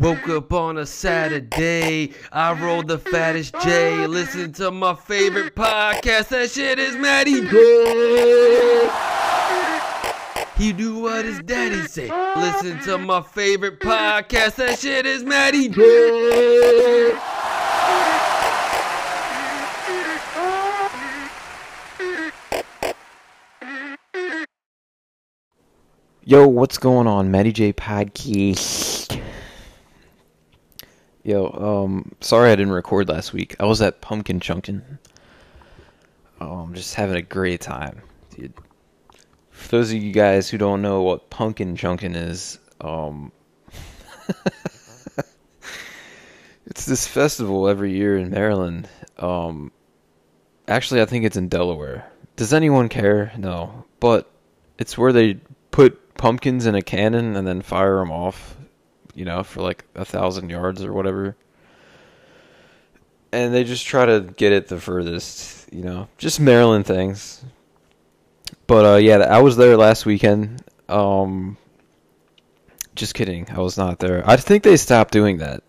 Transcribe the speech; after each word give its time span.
Woke 0.00 0.28
up 0.30 0.52
on 0.54 0.78
a 0.78 0.86
Saturday. 0.86 2.14
I 2.32 2.52
rolled 2.54 2.88
the 2.88 2.96
fattest 2.98 3.54
J. 3.62 4.06
Listen 4.06 4.50
to 4.54 4.70
my 4.70 4.94
favorite 4.94 5.54
podcast. 5.54 6.28
That 6.28 6.50
shit 6.50 6.78
is 6.78 6.96
Matty 6.96 7.42
J. 7.42 8.90
He 10.56 10.72
do 10.72 11.00
what 11.00 11.26
his 11.26 11.40
daddy 11.40 11.82
say. 11.86 12.10
Listen 12.34 12.80
to 12.84 12.96
my 12.96 13.20
favorite 13.20 13.78
podcast. 13.78 14.54
That 14.54 14.78
shit 14.78 15.04
is 15.04 15.22
Matty 15.22 15.68
J. 15.68 17.18
Yo, 26.24 26.46
what's 26.48 26.78
going 26.78 27.06
on, 27.06 27.30
Matty 27.30 27.52
J 27.52 27.74
Podcast? 27.74 28.89
Yo, 31.22 31.84
um, 31.84 32.12
sorry 32.20 32.50
I 32.50 32.56
didn't 32.56 32.72
record 32.72 33.08
last 33.08 33.34
week. 33.34 33.54
I 33.60 33.66
was 33.66 33.82
at 33.82 34.00
Pumpkin 34.00 34.40
Chunkin. 34.40 34.98
Oh, 36.40 36.60
I'm 36.60 36.72
just 36.72 36.94
having 36.94 37.16
a 37.16 37.22
great 37.22 37.60
time, 37.60 38.00
dude. 38.34 38.54
For 39.50 39.68
those 39.68 39.92
of 39.92 40.02
you 40.02 40.12
guys 40.12 40.48
who 40.48 40.56
don't 40.56 40.80
know 40.80 41.02
what 41.02 41.28
Pumpkin 41.28 41.76
Chunkin 41.76 42.16
is, 42.16 42.58
um, 42.80 43.32
it's 46.66 46.86
this 46.86 47.06
festival 47.06 47.68
every 47.68 47.92
year 47.92 48.16
in 48.16 48.30
Maryland. 48.30 48.88
Um, 49.18 49.72
actually, 50.66 51.02
I 51.02 51.04
think 51.04 51.26
it's 51.26 51.36
in 51.36 51.48
Delaware. 51.48 52.10
Does 52.36 52.54
anyone 52.54 52.88
care? 52.88 53.30
No, 53.36 53.84
but 54.00 54.30
it's 54.78 54.96
where 54.96 55.12
they 55.12 55.34
put 55.70 56.14
pumpkins 56.14 56.64
in 56.64 56.74
a 56.74 56.80
cannon 56.82 57.36
and 57.36 57.46
then 57.46 57.60
fire 57.60 57.96
them 57.96 58.10
off, 58.10 58.56
you 59.14 59.24
know, 59.24 59.42
for 59.42 59.62
like 59.62 59.84
a 59.94 60.04
thousand 60.04 60.50
yards 60.50 60.84
or 60.84 60.92
whatever. 60.92 61.36
And 63.32 63.54
they 63.54 63.64
just 63.64 63.86
try 63.86 64.06
to 64.06 64.20
get 64.36 64.52
it 64.52 64.68
the 64.68 64.80
furthest, 64.80 65.72
you 65.72 65.82
know, 65.82 66.08
just 66.18 66.40
Maryland 66.40 66.86
things. 66.86 67.44
But 68.66 68.84
uh, 68.84 68.96
yeah, 68.96 69.18
I 69.18 69.40
was 69.40 69.56
there 69.56 69.76
last 69.76 70.06
weekend. 70.06 70.62
Um, 70.88 71.56
just 72.94 73.14
kidding, 73.14 73.48
I 73.50 73.60
was 73.60 73.78
not 73.78 73.98
there. 73.98 74.22
I 74.28 74.36
think 74.36 74.62
they 74.62 74.76
stopped 74.76 75.12
doing 75.12 75.38
that. 75.38 75.62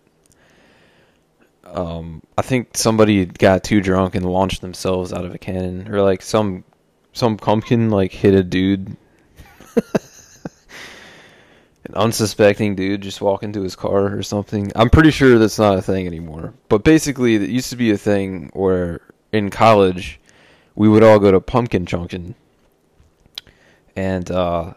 Um, 1.64 2.22
I 2.36 2.42
think 2.42 2.76
somebody 2.76 3.24
got 3.24 3.64
too 3.64 3.80
drunk 3.80 4.14
and 4.14 4.24
launched 4.24 4.60
themselves 4.60 5.12
out 5.12 5.24
of 5.24 5.34
a 5.34 5.38
cannon, 5.38 5.88
or 5.88 6.02
like 6.02 6.20
some 6.20 6.64
some 7.12 7.36
pumpkin 7.36 7.90
like 7.90 8.12
hit 8.12 8.34
a 8.34 8.42
dude 8.42 8.96
an 11.84 11.94
unsuspecting 11.94 12.74
dude 12.74 13.02
just 13.02 13.20
walk 13.20 13.42
into 13.42 13.62
his 13.62 13.76
car 13.76 14.16
or 14.16 14.22
something. 14.22 14.70
I'm 14.76 14.90
pretty 14.90 15.10
sure 15.10 15.38
that's 15.38 15.58
not 15.58 15.78
a 15.78 15.82
thing 15.82 16.06
anymore. 16.06 16.54
But 16.68 16.84
basically, 16.84 17.34
it 17.34 17.48
used 17.48 17.70
to 17.70 17.76
be 17.76 17.90
a 17.90 17.98
thing 17.98 18.50
where 18.52 19.00
in 19.32 19.50
college 19.50 20.20
we 20.74 20.88
would 20.88 21.02
all 21.02 21.18
go 21.18 21.30
to 21.30 21.40
Pumpkin 21.40 21.86
Chunkin, 21.86 22.34
and 23.96 24.30
uh, 24.30 24.74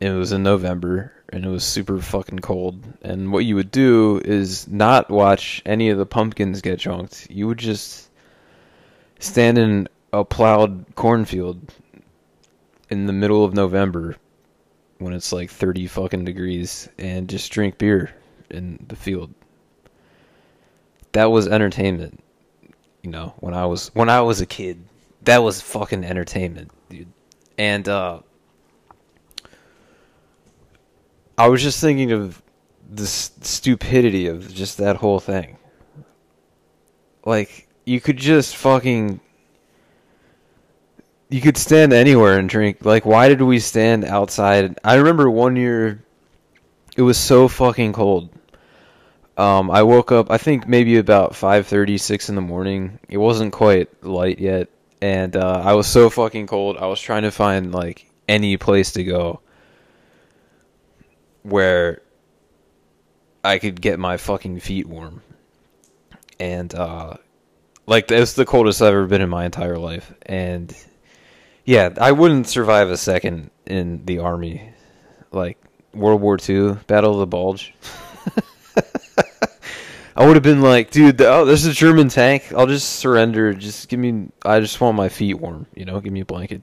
it 0.00 0.10
was 0.10 0.32
in 0.32 0.42
November 0.42 1.12
and 1.32 1.46
it 1.46 1.48
was 1.48 1.64
super 1.64 1.98
fucking 1.98 2.40
cold. 2.40 2.84
And 3.02 3.32
what 3.32 3.46
you 3.46 3.54
would 3.54 3.70
do 3.70 4.20
is 4.22 4.68
not 4.68 5.10
watch 5.10 5.62
any 5.64 5.88
of 5.88 5.96
the 5.96 6.06
pumpkins 6.06 6.60
get 6.60 6.78
chunked. 6.78 7.26
You 7.30 7.46
would 7.48 7.58
just 7.58 8.10
stand 9.18 9.56
in 9.56 9.88
a 10.12 10.24
plowed 10.24 10.84
cornfield 10.94 11.72
in 12.90 13.06
the 13.06 13.14
middle 13.14 13.44
of 13.44 13.54
November 13.54 14.16
when 15.02 15.12
it's 15.12 15.32
like 15.32 15.50
30 15.50 15.86
fucking 15.86 16.24
degrees 16.24 16.88
and 16.98 17.28
just 17.28 17.50
drink 17.52 17.78
beer 17.78 18.14
in 18.50 18.84
the 18.88 18.96
field. 18.96 19.32
That 21.12 21.26
was 21.26 21.46
entertainment. 21.46 22.22
You 23.02 23.10
know, 23.10 23.34
when 23.40 23.54
I 23.54 23.66
was 23.66 23.88
when 23.94 24.08
I 24.08 24.20
was 24.20 24.40
a 24.40 24.46
kid, 24.46 24.82
that 25.22 25.38
was 25.38 25.60
fucking 25.60 26.04
entertainment, 26.04 26.70
dude. 26.88 27.12
And 27.58 27.88
uh 27.88 28.20
I 31.36 31.48
was 31.48 31.62
just 31.62 31.80
thinking 31.80 32.12
of 32.12 32.40
the 32.90 33.06
stupidity 33.06 34.26
of 34.26 34.52
just 34.54 34.78
that 34.78 34.96
whole 34.96 35.18
thing. 35.18 35.58
Like 37.24 37.68
you 37.84 38.00
could 38.00 38.16
just 38.16 38.56
fucking 38.56 39.20
you 41.32 41.40
could 41.40 41.56
stand 41.56 41.92
anywhere 41.94 42.38
and 42.38 42.48
drink. 42.48 42.84
Like, 42.84 43.06
why 43.06 43.28
did 43.28 43.40
we 43.40 43.58
stand 43.58 44.04
outside? 44.04 44.78
I 44.84 44.96
remember 44.96 45.30
one 45.30 45.56
year, 45.56 46.04
it 46.94 47.02
was 47.02 47.16
so 47.16 47.48
fucking 47.48 47.94
cold. 47.94 48.28
Um, 49.38 49.70
I 49.70 49.82
woke 49.82 50.12
up, 50.12 50.30
I 50.30 50.36
think 50.36 50.68
maybe 50.68 50.98
about 50.98 51.34
five 51.34 51.66
thirty, 51.66 51.96
six 51.96 52.28
in 52.28 52.34
the 52.34 52.42
morning. 52.42 52.98
It 53.08 53.16
wasn't 53.16 53.54
quite 53.54 54.04
light 54.04 54.38
yet, 54.38 54.68
and 55.00 55.34
uh, 55.34 55.62
I 55.64 55.72
was 55.72 55.86
so 55.86 56.10
fucking 56.10 56.48
cold. 56.48 56.76
I 56.76 56.86
was 56.86 57.00
trying 57.00 57.22
to 57.22 57.30
find 57.30 57.72
like 57.72 58.10
any 58.28 58.58
place 58.58 58.92
to 58.92 59.02
go 59.02 59.40
where 61.44 62.02
I 63.42 63.58
could 63.58 63.80
get 63.80 63.98
my 63.98 64.18
fucking 64.18 64.60
feet 64.60 64.86
warm, 64.86 65.22
and 66.38 66.74
uh, 66.74 67.14
like 67.86 68.08
that's 68.08 68.34
the 68.34 68.44
coldest 68.44 68.82
I've 68.82 68.88
ever 68.88 69.06
been 69.06 69.22
in 69.22 69.30
my 69.30 69.46
entire 69.46 69.78
life, 69.78 70.12
and 70.26 70.76
yeah, 71.64 71.90
I 72.00 72.12
wouldn't 72.12 72.46
survive 72.48 72.90
a 72.90 72.96
second 72.96 73.50
in 73.66 74.04
the 74.04 74.18
army. 74.18 74.72
Like 75.30 75.58
World 75.94 76.20
War 76.20 76.38
II, 76.46 76.74
Battle 76.86 77.12
of 77.14 77.20
the 77.20 77.26
Bulge. 77.26 77.74
I 80.16 80.26
would 80.26 80.36
have 80.36 80.42
been 80.42 80.60
like, 80.60 80.90
dude, 80.90 81.20
oh, 81.22 81.44
there's 81.44 81.64
a 81.64 81.72
German 81.72 82.08
tank. 82.08 82.52
I'll 82.54 82.66
just 82.66 82.96
surrender. 82.96 83.54
Just 83.54 83.88
give 83.88 83.98
me. 83.98 84.28
I 84.44 84.60
just 84.60 84.80
want 84.80 84.96
my 84.96 85.08
feet 85.08 85.34
warm. 85.34 85.66
You 85.74 85.86
know, 85.86 86.00
give 86.00 86.12
me 86.12 86.20
a 86.20 86.26
blanket. 86.26 86.62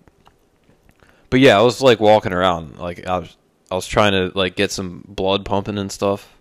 But 1.30 1.40
yeah, 1.40 1.58
I 1.58 1.62
was 1.62 1.82
like 1.82 2.00
walking 2.00 2.34
around, 2.34 2.78
like 2.78 3.06
I 3.08 3.20
was, 3.20 3.38
I 3.72 3.76
was 3.76 3.88
trying 3.88 4.12
to 4.14 4.32
like 4.38 4.56
get 4.56 4.72
some 4.72 5.04
blood 5.08 5.46
pumping 5.46 5.78
and 5.78 5.92
stuff. 5.92 6.38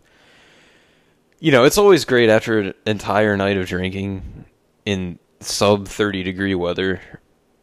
You 1.40 1.52
know, 1.52 1.64
it's 1.64 1.78
always 1.78 2.04
great 2.04 2.30
after 2.30 2.58
an 2.58 2.74
entire 2.86 3.36
night 3.36 3.56
of 3.56 3.66
drinking 3.66 4.44
in 4.84 5.18
sub 5.40 5.88
thirty 5.88 6.22
degree 6.22 6.54
weather 6.54 7.00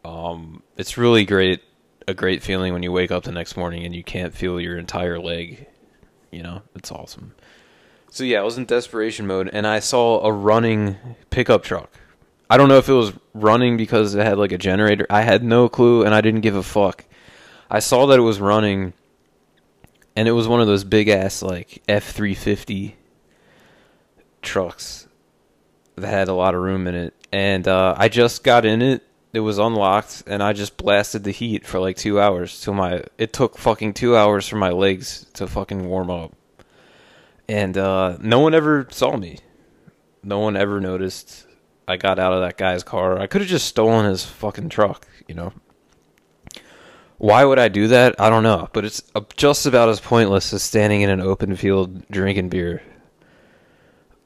um, 0.06 0.62
it's 0.76 0.96
really 0.96 1.24
great, 1.24 1.62
a 2.06 2.14
great 2.14 2.42
feeling 2.42 2.72
when 2.72 2.82
you 2.82 2.92
wake 2.92 3.10
up 3.10 3.24
the 3.24 3.32
next 3.32 3.56
morning 3.56 3.84
and 3.84 3.94
you 3.94 4.04
can't 4.04 4.34
feel 4.34 4.60
your 4.60 4.78
entire 4.78 5.18
leg. 5.18 5.66
You 6.30 6.42
know, 6.42 6.62
it's 6.74 6.92
awesome. 6.92 7.34
So 8.10 8.24
yeah, 8.24 8.40
I 8.40 8.42
was 8.42 8.56
in 8.56 8.64
desperation 8.64 9.26
mode, 9.26 9.50
and 9.52 9.66
I 9.66 9.80
saw 9.80 10.24
a 10.24 10.32
running 10.32 10.96
pickup 11.30 11.62
truck. 11.62 11.90
I 12.48 12.56
don't 12.56 12.68
know 12.68 12.78
if 12.78 12.88
it 12.88 12.92
was 12.94 13.12
running 13.34 13.76
because 13.76 14.14
it 14.14 14.24
had 14.24 14.38
like 14.38 14.52
a 14.52 14.58
generator. 14.58 15.06
I 15.10 15.22
had 15.22 15.42
no 15.42 15.68
clue, 15.68 16.04
and 16.04 16.14
I 16.14 16.20
didn't 16.20 16.40
give 16.40 16.54
a 16.54 16.62
fuck. 16.62 17.04
I 17.70 17.80
saw 17.80 18.06
that 18.06 18.18
it 18.18 18.22
was 18.22 18.40
running, 18.40 18.92
and 20.14 20.28
it 20.28 20.32
was 20.32 20.46
one 20.46 20.60
of 20.60 20.66
those 20.66 20.84
big 20.84 21.08
ass 21.08 21.42
like 21.42 21.82
F 21.88 22.12
three 22.12 22.34
fifty 22.34 22.96
trucks 24.40 25.08
that 25.96 26.08
had 26.08 26.28
a 26.28 26.34
lot 26.34 26.54
of 26.54 26.60
room 26.60 26.86
in 26.86 26.94
it. 26.94 27.14
And 27.32 27.66
uh, 27.66 27.94
I 27.98 28.08
just 28.08 28.44
got 28.44 28.64
in 28.64 28.80
it 28.80 29.02
it 29.36 29.40
was 29.40 29.58
unlocked 29.58 30.22
and 30.26 30.42
I 30.42 30.54
just 30.54 30.78
blasted 30.78 31.22
the 31.22 31.30
heat 31.30 31.66
for 31.66 31.78
like 31.78 31.98
two 31.98 32.18
hours 32.18 32.58
till 32.58 32.72
my 32.72 33.04
it 33.18 33.34
took 33.34 33.58
fucking 33.58 33.92
two 33.92 34.16
hours 34.16 34.48
for 34.48 34.56
my 34.56 34.70
legs 34.70 35.26
to 35.34 35.46
fucking 35.46 35.86
warm 35.86 36.08
up. 36.08 36.34
And 37.46 37.76
uh, 37.76 38.16
no 38.18 38.40
one 38.40 38.54
ever 38.54 38.88
saw 38.90 39.14
me. 39.14 39.40
No 40.22 40.38
one 40.38 40.56
ever 40.56 40.80
noticed 40.80 41.46
I 41.86 41.98
got 41.98 42.18
out 42.18 42.32
of 42.32 42.40
that 42.40 42.56
guy's 42.56 42.82
car. 42.82 43.18
I 43.18 43.26
could 43.26 43.42
have 43.42 43.50
just 43.50 43.66
stolen 43.66 44.06
his 44.06 44.24
fucking 44.24 44.70
truck, 44.70 45.06
you 45.28 45.34
know. 45.34 45.52
Why 47.18 47.44
would 47.44 47.58
I 47.58 47.68
do 47.68 47.88
that? 47.88 48.18
I 48.18 48.30
don't 48.30 48.42
know, 48.42 48.70
but 48.72 48.86
it's 48.86 49.02
just 49.36 49.66
about 49.66 49.90
as 49.90 50.00
pointless 50.00 50.54
as 50.54 50.62
standing 50.62 51.02
in 51.02 51.10
an 51.10 51.20
open 51.20 51.56
field 51.56 52.08
drinking 52.08 52.48
beer. 52.48 52.82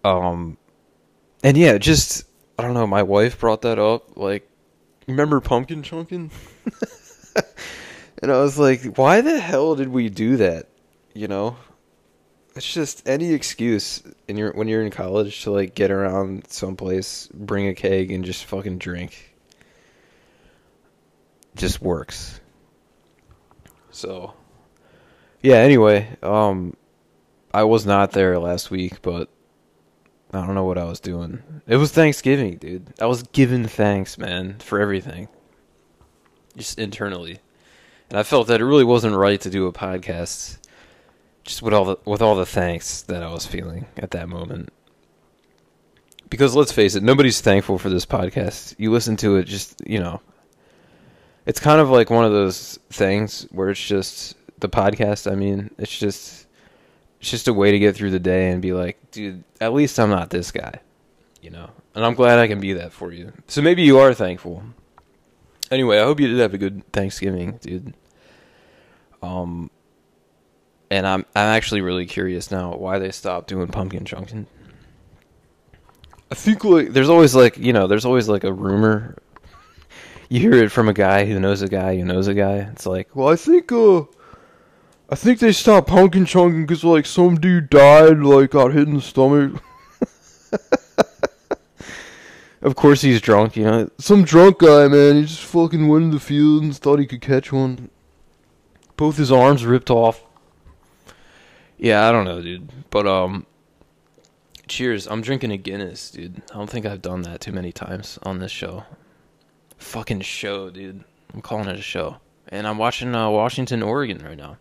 Um, 0.05 0.57
and 1.43 1.57
yeah, 1.57 1.79
just 1.79 2.27
I 2.57 2.63
don't 2.63 2.75
know. 2.75 2.87
My 2.87 3.03
wife 3.03 3.41
brought 3.41 3.63
that 3.63 3.81
up, 3.81 4.17
like 4.17 4.50
remember 5.07 5.41
Pumpkin 5.41 5.83
Chunkin? 5.83 6.31
and 8.23 8.31
I 8.31 8.41
was 8.41 8.59
like, 8.59 8.97
why 8.97 9.21
the 9.21 9.39
hell 9.39 9.75
did 9.75 9.89
we 9.89 10.09
do 10.09 10.37
that? 10.39 10.69
You 11.15 11.29
know? 11.29 11.57
It's 12.57 12.73
just 12.73 13.09
any 13.09 13.33
excuse 13.33 14.03
in 14.27 14.37
your 14.37 14.53
when 14.53 14.67
you're 14.67 14.83
in 14.83 14.91
college 14.91 15.45
to 15.45 15.53
like 15.53 15.75
get 15.75 15.91
around 15.91 16.49
someplace, 16.49 17.29
bring 17.33 17.69
a 17.69 17.75
keg 17.75 18.11
and 18.11 18.25
just 18.25 18.45
fucking 18.45 18.79
drink. 18.79 19.35
Just 21.55 21.81
works. 21.81 22.41
So 23.93 24.35
yeah, 25.43 25.57
anyway, 25.57 26.09
um 26.23 26.75
I 27.55 27.65
was 27.65 27.87
not 27.87 28.13
there 28.13 28.39
last 28.39 28.71
week, 28.71 29.01
but 29.01 29.29
I 30.33 30.47
don't 30.47 30.55
know 30.55 30.65
what 30.65 30.79
I 30.79 30.85
was 30.85 31.01
doing. 31.01 31.43
It 31.67 31.77
was 31.77 31.91
Thanksgiving, 31.91 32.57
dude. 32.57 32.93
I 33.01 33.07
was 33.07 33.25
giving 33.25 33.67
thanks, 33.67 34.17
man, 34.17 34.59
for 34.61 34.81
everything. 34.81 35.29
Just 36.57 36.79
internally. 36.79 37.41
And 38.09 38.19
I 38.19 38.23
felt 38.23 38.49
that 38.49 38.61
it 38.61 38.65
really 38.65 38.85
wasn't 38.85 39.17
right 39.17 39.41
to 39.41 39.51
do 39.51 39.67
a 39.67 39.73
podcast 39.73 40.59
just 41.45 41.63
with 41.63 41.75
all 41.75 41.85
the 41.85 41.97
with 42.05 42.23
all 42.23 42.37
the 42.37 42.47
thanks 42.47 43.03
that 43.03 43.23
I 43.23 43.33
was 43.33 43.47
feeling 43.47 43.87
at 43.97 44.13
that 44.13 44.29
moment. 44.29 44.71
Because 46.29 46.55
let's 46.55 46.71
face 46.73 46.95
it, 46.95 47.03
nobody's 47.03 47.41
thankful 47.41 47.79
for 47.79 47.89
this 47.89 48.07
podcast. 48.07 48.75
You 48.79 48.93
listen 48.93 49.17
to 49.19 49.37
it, 49.37 49.45
just 49.45 49.83
you 49.87 49.99
know, 49.99 50.21
it's 51.47 51.59
kind 51.59 51.81
of 51.81 51.91
like 51.91 52.11
one 52.11 52.25
of 52.25 52.33
those 52.33 52.79
things 52.91 53.49
where 53.51 53.71
it's 53.71 53.85
just 53.85 54.37
the 54.61 54.69
podcast. 54.69 55.31
I 55.31 55.35
mean, 55.35 55.71
it's 55.79 55.99
just 55.99 56.47
it's 57.21 57.31
just 57.31 57.49
a 57.49 57.55
way 57.55 57.71
to 57.71 57.79
get 57.79 57.95
through 57.95 58.11
the 58.11 58.19
day 58.19 58.51
and 58.51 58.63
be 58.63 58.73
like, 58.73 59.11
dude, 59.11 59.45
at 59.61 59.75
least 59.75 60.01
I'm 60.01 60.11
not 60.11 60.31
this 60.31 60.51
guy, 60.51 60.81
you 61.43 61.51
know. 61.51 61.71
And 61.95 62.05
I'm 62.05 62.15
glad 62.15 62.39
I 62.39 62.47
can 62.47 62.61
be 62.61 62.73
that 62.75 62.93
for 62.93 63.13
you. 63.13 63.33
So 63.47 63.61
maybe 63.61 63.83
you 63.83 63.99
are 63.99 64.15
thankful. 64.15 64.63
Anyway, 65.71 65.99
I 65.99 66.05
hope 66.05 66.19
you 66.19 66.29
did 66.29 66.39
have 66.39 66.55
a 66.55 66.59
good 66.59 66.83
Thanksgiving, 66.93 67.59
dude. 67.61 67.95
Um, 69.23 69.71
and 70.91 71.07
I'm 71.07 71.27
I'm 71.37 71.49
actually 71.57 71.83
really 71.83 72.07
curious 72.07 72.51
now 72.51 72.75
why 72.75 72.99
they 72.99 73.11
stopped 73.11 73.49
doing 73.49 73.69
pumpkin 73.69 74.05
chunkin. 74.05 74.47
I 76.31 76.35
think 76.35 76.65
like 76.65 76.91
there's 76.91 77.09
always 77.09 77.35
like 77.35 77.59
you 77.59 77.73
know 77.73 77.87
there's 77.87 78.05
always 78.05 78.29
like 78.29 78.45
a 78.45 78.53
rumor. 78.53 79.17
You 80.29 80.41
hear 80.41 80.55
it 80.55 80.71
from 80.71 80.89
a 80.89 80.93
guy 80.93 81.27
who 81.27 81.39
knows 81.39 81.61
a 81.61 81.69
guy 81.69 81.97
who 81.97 82.05
knows 82.05 82.29
a 82.29 82.35
guy. 82.35 82.71
It's 82.73 82.87
like, 82.87 83.15
well, 83.15 83.29
I 83.29 83.37
think 83.37 83.71
uh, 83.73 84.03
I 85.13 85.17
think 85.17 85.41
they 85.41 85.51
stopped 85.51 85.89
pumpkin 85.89 86.25
chunking 86.25 86.67
because 86.67 86.85
like 86.85 87.05
some 87.05 87.35
dude 87.35 87.69
died, 87.69 88.19
like 88.19 88.51
got 88.51 88.73
hit 88.73 88.87
in 88.87 88.95
the 88.95 89.03
stomach. 89.03 89.61
of 92.63 92.77
course 92.77 93.03
he's 93.03 93.21
drunk, 93.21 93.57
you 93.57 93.65
know. 93.65 93.91
Some 93.99 94.23
drunk 94.23 94.61
guy, 94.61 94.87
man. 94.87 95.17
He 95.17 95.23
just 95.23 95.43
fucking 95.43 95.89
went 95.89 96.05
in 96.05 96.11
the 96.13 96.21
field 96.21 96.63
and 96.63 96.77
thought 96.77 97.01
he 97.01 97.07
could 97.07 97.21
catch 97.21 97.51
one. 97.51 97.91
Both 98.97 99.17
his 99.17 99.33
arms 99.33 99.65
ripped 99.65 99.91
off. 99.91 100.25
Yeah, 101.77 102.09
I 102.09 102.13
don't 102.13 102.25
know, 102.25 102.41
dude. 102.41 102.71
But 102.91 103.09
um, 103.09 103.47
cheers. 104.69 105.09
I'm 105.09 105.23
drinking 105.23 105.51
a 105.51 105.57
Guinness, 105.57 106.13
dude. 106.13 106.41
I 106.53 106.55
don't 106.55 106.71
think 106.71 106.87
I've 106.87 107.03
done 107.03 107.23
that 107.23 107.41
too 107.41 107.53
many 107.53 107.73
times 107.73 108.17
on 108.23 108.39
this 108.39 108.53
show. 108.53 108.85
Fucking 109.79 110.21
show, 110.21 110.71
dude. 110.71 111.03
I'm 111.35 111.43
calling 111.43 111.69
it 111.69 111.81
a 111.81 111.83
show. 111.83 112.19
And 112.47 112.65
I'm 112.65 112.79
watching 112.79 113.13
uh, 113.13 113.29
Washington, 113.29 113.83
Oregon 113.83 114.19
right 114.19 114.39
now. 114.39 114.57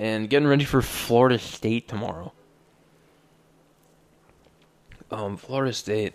And 0.00 0.30
getting 0.30 0.48
ready 0.48 0.64
for 0.64 0.80
Florida 0.80 1.38
State 1.38 1.86
tomorrow. 1.86 2.32
Um, 5.10 5.36
Florida 5.36 5.74
State 5.74 6.14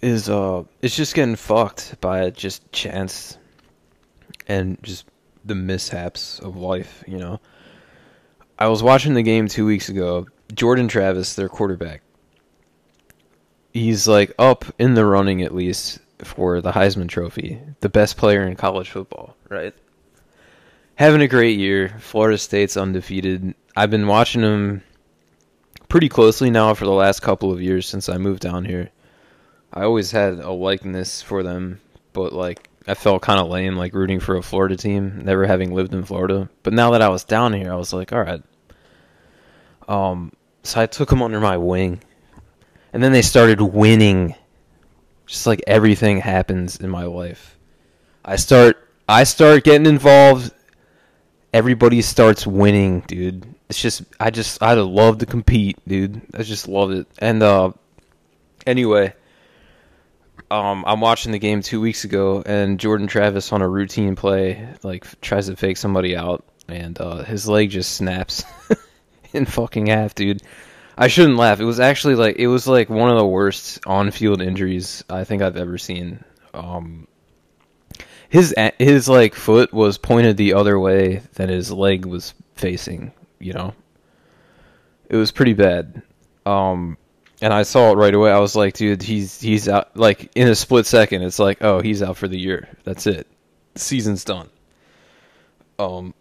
is 0.00 0.30
uh 0.30 0.62
it's 0.80 0.94
just 0.94 1.16
getting 1.16 1.34
fucked 1.34 2.00
by 2.00 2.30
just 2.30 2.70
chance 2.70 3.36
and 4.46 4.80
just 4.84 5.04
the 5.44 5.56
mishaps 5.56 6.38
of 6.38 6.56
life, 6.56 7.02
you 7.08 7.18
know. 7.18 7.40
I 8.56 8.68
was 8.68 8.84
watching 8.84 9.14
the 9.14 9.22
game 9.24 9.48
2 9.48 9.66
weeks 9.66 9.88
ago. 9.88 10.28
Jordan 10.54 10.86
Travis, 10.86 11.34
their 11.34 11.48
quarterback. 11.48 12.02
He's 13.72 14.06
like 14.06 14.32
up 14.38 14.64
in 14.78 14.94
the 14.94 15.04
running 15.04 15.42
at 15.42 15.52
least 15.52 15.98
for 16.22 16.60
the 16.60 16.70
Heisman 16.70 17.08
Trophy, 17.08 17.60
the 17.80 17.88
best 17.88 18.16
player 18.16 18.46
in 18.46 18.54
college 18.54 18.90
football, 18.90 19.34
right? 19.48 19.74
Having 21.00 21.22
a 21.22 21.28
great 21.28 21.58
year. 21.58 21.96
Florida 21.98 22.36
State's 22.36 22.76
undefeated. 22.76 23.54
I've 23.74 23.90
been 23.90 24.06
watching 24.06 24.42
them 24.42 24.82
pretty 25.88 26.10
closely 26.10 26.50
now 26.50 26.74
for 26.74 26.84
the 26.84 26.90
last 26.90 27.20
couple 27.20 27.50
of 27.50 27.62
years 27.62 27.88
since 27.88 28.10
I 28.10 28.18
moved 28.18 28.42
down 28.42 28.66
here. 28.66 28.90
I 29.72 29.84
always 29.84 30.10
had 30.10 30.34
a 30.34 30.50
likeness 30.50 31.22
for 31.22 31.42
them, 31.42 31.80
but 32.12 32.34
like 32.34 32.68
I 32.86 32.92
felt 32.92 33.22
kind 33.22 33.40
of 33.40 33.48
lame 33.48 33.76
like 33.76 33.94
rooting 33.94 34.20
for 34.20 34.36
a 34.36 34.42
Florida 34.42 34.76
team, 34.76 35.22
never 35.24 35.46
having 35.46 35.74
lived 35.74 35.94
in 35.94 36.04
Florida. 36.04 36.50
But 36.62 36.74
now 36.74 36.90
that 36.90 37.00
I 37.00 37.08
was 37.08 37.24
down 37.24 37.54
here, 37.54 37.72
I 37.72 37.76
was 37.76 37.94
like, 37.94 38.12
all 38.12 38.20
right. 38.20 38.42
Um, 39.88 40.34
so 40.64 40.82
I 40.82 40.84
took 40.86 41.08
them 41.08 41.22
under 41.22 41.40
my 41.40 41.56
wing, 41.56 42.02
and 42.92 43.02
then 43.02 43.12
they 43.12 43.22
started 43.22 43.62
winning. 43.62 44.34
Just 45.24 45.46
like 45.46 45.62
everything 45.66 46.20
happens 46.20 46.76
in 46.76 46.90
my 46.90 47.04
life, 47.04 47.56
I 48.22 48.36
start 48.36 48.86
I 49.08 49.24
start 49.24 49.64
getting 49.64 49.86
involved. 49.86 50.52
Everybody 51.52 52.02
starts 52.02 52.46
winning, 52.46 53.00
dude. 53.00 53.54
It's 53.68 53.80
just 53.80 54.02
I 54.18 54.30
just 54.30 54.62
I 54.62 54.74
love 54.74 55.18
to 55.18 55.26
compete, 55.26 55.78
dude. 55.86 56.20
I 56.34 56.42
just 56.42 56.68
love 56.68 56.92
it. 56.92 57.08
And 57.18 57.42
uh, 57.42 57.72
anyway, 58.66 59.14
um, 60.50 60.84
I'm 60.86 61.00
watching 61.00 61.32
the 61.32 61.38
game 61.38 61.62
two 61.62 61.80
weeks 61.80 62.04
ago, 62.04 62.42
and 62.44 62.78
Jordan 62.78 63.06
Travis 63.06 63.52
on 63.52 63.62
a 63.62 63.68
routine 63.68 64.16
play 64.16 64.68
like 64.82 65.20
tries 65.20 65.46
to 65.46 65.56
fake 65.56 65.76
somebody 65.76 66.16
out, 66.16 66.44
and 66.68 67.00
uh, 67.00 67.24
his 67.24 67.48
leg 67.48 67.70
just 67.70 67.96
snaps 67.96 68.44
in 69.32 69.44
fucking 69.44 69.86
half, 69.86 70.14
dude. 70.14 70.42
I 70.96 71.08
shouldn't 71.08 71.38
laugh. 71.38 71.60
It 71.60 71.64
was 71.64 71.80
actually 71.80 72.14
like 72.14 72.36
it 72.36 72.48
was 72.48 72.66
like 72.66 72.90
one 72.90 73.10
of 73.10 73.16
the 73.16 73.26
worst 73.26 73.80
on-field 73.86 74.42
injuries 74.42 75.02
I 75.08 75.24
think 75.24 75.40
I've 75.42 75.56
ever 75.56 75.78
seen. 75.78 76.22
Um, 76.52 77.06
his 78.30 78.54
his 78.78 79.08
like 79.08 79.34
foot 79.34 79.72
was 79.72 79.98
pointed 79.98 80.36
the 80.36 80.54
other 80.54 80.78
way 80.78 81.22
than 81.34 81.48
his 81.48 81.70
leg 81.70 82.06
was 82.06 82.32
facing. 82.54 83.12
You 83.40 83.52
know, 83.52 83.74
it 85.08 85.16
was 85.16 85.32
pretty 85.32 85.52
bad. 85.52 86.02
Um, 86.46 86.96
and 87.42 87.52
I 87.52 87.64
saw 87.64 87.90
it 87.90 87.96
right 87.96 88.14
away. 88.14 88.30
I 88.30 88.38
was 88.38 88.54
like, 88.54 88.74
dude, 88.74 89.02
he's 89.02 89.40
he's 89.40 89.68
out. 89.68 89.96
Like 89.96 90.30
in 90.36 90.46
a 90.46 90.54
split 90.54 90.86
second, 90.86 91.22
it's 91.22 91.40
like, 91.40 91.58
oh, 91.60 91.80
he's 91.80 92.02
out 92.02 92.16
for 92.16 92.28
the 92.28 92.38
year. 92.38 92.68
That's 92.84 93.06
it. 93.08 93.26
Season's 93.74 94.24
done. 94.24 94.48
Um, 95.80 96.14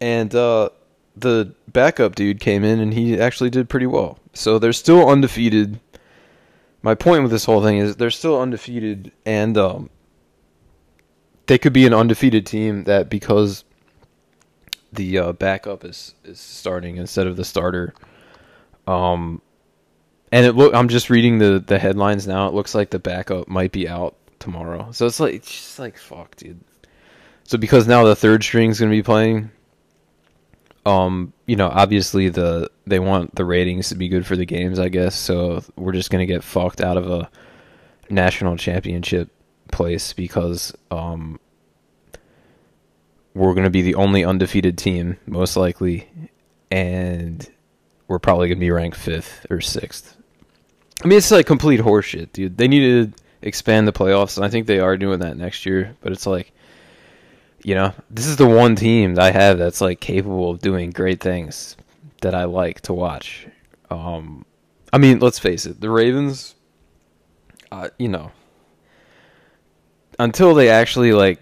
and 0.00 0.34
uh, 0.34 0.70
the 1.16 1.54
backup 1.68 2.16
dude 2.16 2.40
came 2.40 2.64
in 2.64 2.80
and 2.80 2.92
he 2.92 3.20
actually 3.20 3.50
did 3.50 3.68
pretty 3.68 3.86
well. 3.86 4.18
So 4.32 4.58
they're 4.58 4.72
still 4.72 5.08
undefeated. 5.08 5.78
My 6.86 6.94
point 6.94 7.22
with 7.24 7.32
this 7.32 7.46
whole 7.46 7.64
thing 7.64 7.78
is 7.78 7.96
they're 7.96 8.12
still 8.12 8.40
undefeated, 8.40 9.10
and 9.24 9.58
um, 9.58 9.90
they 11.46 11.58
could 11.58 11.72
be 11.72 11.84
an 11.84 11.92
undefeated 11.92 12.46
team 12.46 12.84
that 12.84 13.10
because 13.10 13.64
the 14.92 15.18
uh, 15.18 15.32
backup 15.32 15.84
is 15.84 16.14
is 16.22 16.38
starting 16.38 16.96
instead 16.96 17.26
of 17.26 17.36
the 17.36 17.44
starter 17.44 17.92
um, 18.86 19.42
and 20.30 20.46
it 20.46 20.52
look 20.52 20.72
I'm 20.76 20.86
just 20.86 21.10
reading 21.10 21.38
the 21.38 21.58
the 21.58 21.76
headlines 21.76 22.28
now. 22.28 22.46
It 22.46 22.54
looks 22.54 22.72
like 22.72 22.90
the 22.90 23.00
backup 23.00 23.48
might 23.48 23.72
be 23.72 23.88
out 23.88 24.14
tomorrow. 24.38 24.92
So 24.92 25.06
it's 25.06 25.18
like 25.18 25.34
it's 25.34 25.50
just 25.50 25.80
like 25.80 25.98
fuck, 25.98 26.36
dude. 26.36 26.60
So 27.42 27.58
because 27.58 27.88
now 27.88 28.04
the 28.04 28.14
third 28.14 28.44
string's 28.44 28.78
gonna 28.78 28.92
be 28.92 29.02
playing, 29.02 29.50
um, 30.86 31.32
you 31.46 31.56
know, 31.56 31.68
obviously 31.68 32.28
the 32.28 32.70
they 32.86 33.00
want 33.00 33.34
the 33.34 33.44
ratings 33.44 33.88
to 33.88 33.96
be 33.96 34.08
good 34.08 34.24
for 34.24 34.36
the 34.36 34.46
games, 34.46 34.78
I 34.78 34.88
guess. 34.88 35.16
So 35.16 35.62
we're 35.74 35.92
just 35.92 36.10
gonna 36.10 36.26
get 36.26 36.44
fucked 36.44 36.80
out 36.80 36.96
of 36.96 37.10
a 37.10 37.28
national 38.08 38.56
championship 38.56 39.28
place 39.72 40.12
because 40.12 40.72
um 40.92 41.40
we're 43.34 43.52
gonna 43.52 43.68
be 43.68 43.82
the 43.82 43.96
only 43.96 44.24
undefeated 44.24 44.78
team, 44.78 45.18
most 45.26 45.56
likely, 45.56 46.08
and 46.70 47.50
we're 48.06 48.20
probably 48.20 48.48
gonna 48.48 48.60
be 48.60 48.70
ranked 48.70 48.96
fifth 48.96 49.44
or 49.50 49.60
sixth. 49.60 50.16
I 51.02 51.08
mean, 51.08 51.18
it's 51.18 51.32
like 51.32 51.46
complete 51.46 51.80
horseshit, 51.80 52.32
dude. 52.32 52.56
They 52.56 52.68
need 52.68 52.80
to 53.12 53.22
expand 53.42 53.88
the 53.88 53.92
playoffs, 53.92 54.36
and 54.36 54.46
I 54.46 54.48
think 54.48 54.66
they 54.66 54.78
are 54.78 54.96
doing 54.96 55.18
that 55.18 55.36
next 55.36 55.66
year. 55.66 55.96
But 56.00 56.12
it's 56.12 56.26
like, 56.26 56.52
you 57.62 57.74
know, 57.74 57.92
this 58.10 58.26
is 58.26 58.36
the 58.36 58.46
one 58.46 58.76
team 58.76 59.14
that 59.14 59.24
I 59.24 59.30
have 59.30 59.58
that's 59.58 59.80
like 59.80 60.00
capable 60.00 60.50
of 60.50 60.60
doing 60.60 60.90
great 60.90 61.20
things 61.20 61.76
that 62.22 62.34
I 62.34 62.44
like 62.44 62.80
to 62.82 62.92
watch. 62.92 63.46
Um, 63.90 64.44
I 64.92 64.98
mean, 64.98 65.18
let's 65.18 65.38
face 65.38 65.66
it, 65.66 65.80
the 65.80 65.90
Ravens. 65.90 66.54
Uh, 67.72 67.88
you 67.98 68.08
know, 68.08 68.30
until 70.18 70.54
they 70.54 70.68
actually 70.68 71.12
like, 71.12 71.40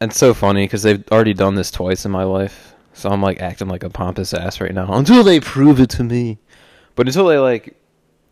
it's 0.00 0.16
so 0.16 0.32
funny 0.32 0.64
because 0.64 0.82
they've 0.82 1.04
already 1.12 1.34
done 1.34 1.54
this 1.54 1.70
twice 1.70 2.06
in 2.06 2.10
my 2.10 2.24
life 2.24 2.72
so 2.94 3.10
I'm 3.10 3.22
like 3.22 3.40
acting 3.40 3.68
like 3.68 3.84
a 3.84 3.90
pompous 3.90 4.34
ass 4.34 4.60
right 4.60 4.74
now 4.74 4.92
until 4.92 5.24
they 5.24 5.40
prove 5.40 5.80
it 5.80 5.90
to 5.90 6.04
me. 6.04 6.38
But 6.94 7.06
until 7.06 7.26
they 7.26 7.38
like 7.38 7.76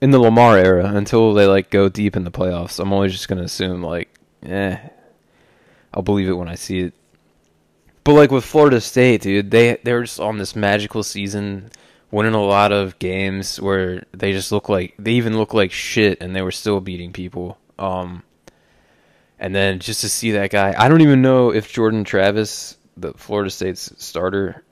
in 0.01 0.11
the 0.11 0.19
Lamar 0.19 0.59
era, 0.59 0.87
until 0.95 1.35
they 1.35 1.47
like 1.47 1.71
go 1.71 1.89
deep 1.89 2.17
in 2.17 2.25
the 2.25 2.31
playoffs, 2.31 2.79
I'm 2.79 2.93
always 2.93 3.13
just 3.13 3.29
gonna 3.29 3.43
assume 3.43 3.83
like, 3.83 4.11
eh, 4.45 4.79
I'll 5.93 6.03
believe 6.03 6.29
it 6.29 6.35
when 6.35 6.49
I 6.49 6.55
see 6.55 6.81
it. 6.81 6.95
But 8.05 8.15
like 8.15 8.31
with 8.31 8.45
Florida 8.45 8.81
State, 8.81 9.23
dude, 9.23 9.51
they 9.51 9.79
they're 9.83 10.03
just 10.03 10.21
on 10.21 10.39
this 10.39 10.57
magical 10.57 11.03
season, 11.03 11.71
winning 12.11 12.35
a 12.35 12.43
lot 12.43 12.73
of 12.73 12.99
games 12.99 13.61
where 13.61 14.05
they 14.13 14.33
just 14.33 14.53
look 14.53 14.69
like 14.69 14.95
they 14.99 15.13
even 15.13 15.37
look 15.37 15.55
like 15.55 15.73
shit, 15.73 16.21
and 16.21 16.35
they 16.35 16.43
were 16.43 16.51
still 16.51 16.81
beating 16.81 17.13
people. 17.13 17.59
Um, 17.79 18.23
and 19.39 19.55
then 19.55 19.79
just 19.79 20.01
to 20.03 20.09
see 20.09 20.33
that 20.33 20.51
guy, 20.51 20.75
I 20.77 20.89
don't 20.89 21.01
even 21.01 21.23
know 21.23 21.53
if 21.53 21.73
Jordan 21.73 22.05
Travis 22.05 22.77
the 23.01 23.13
Florida 23.15 23.51
State's 23.51 23.93
starter, 23.97 24.63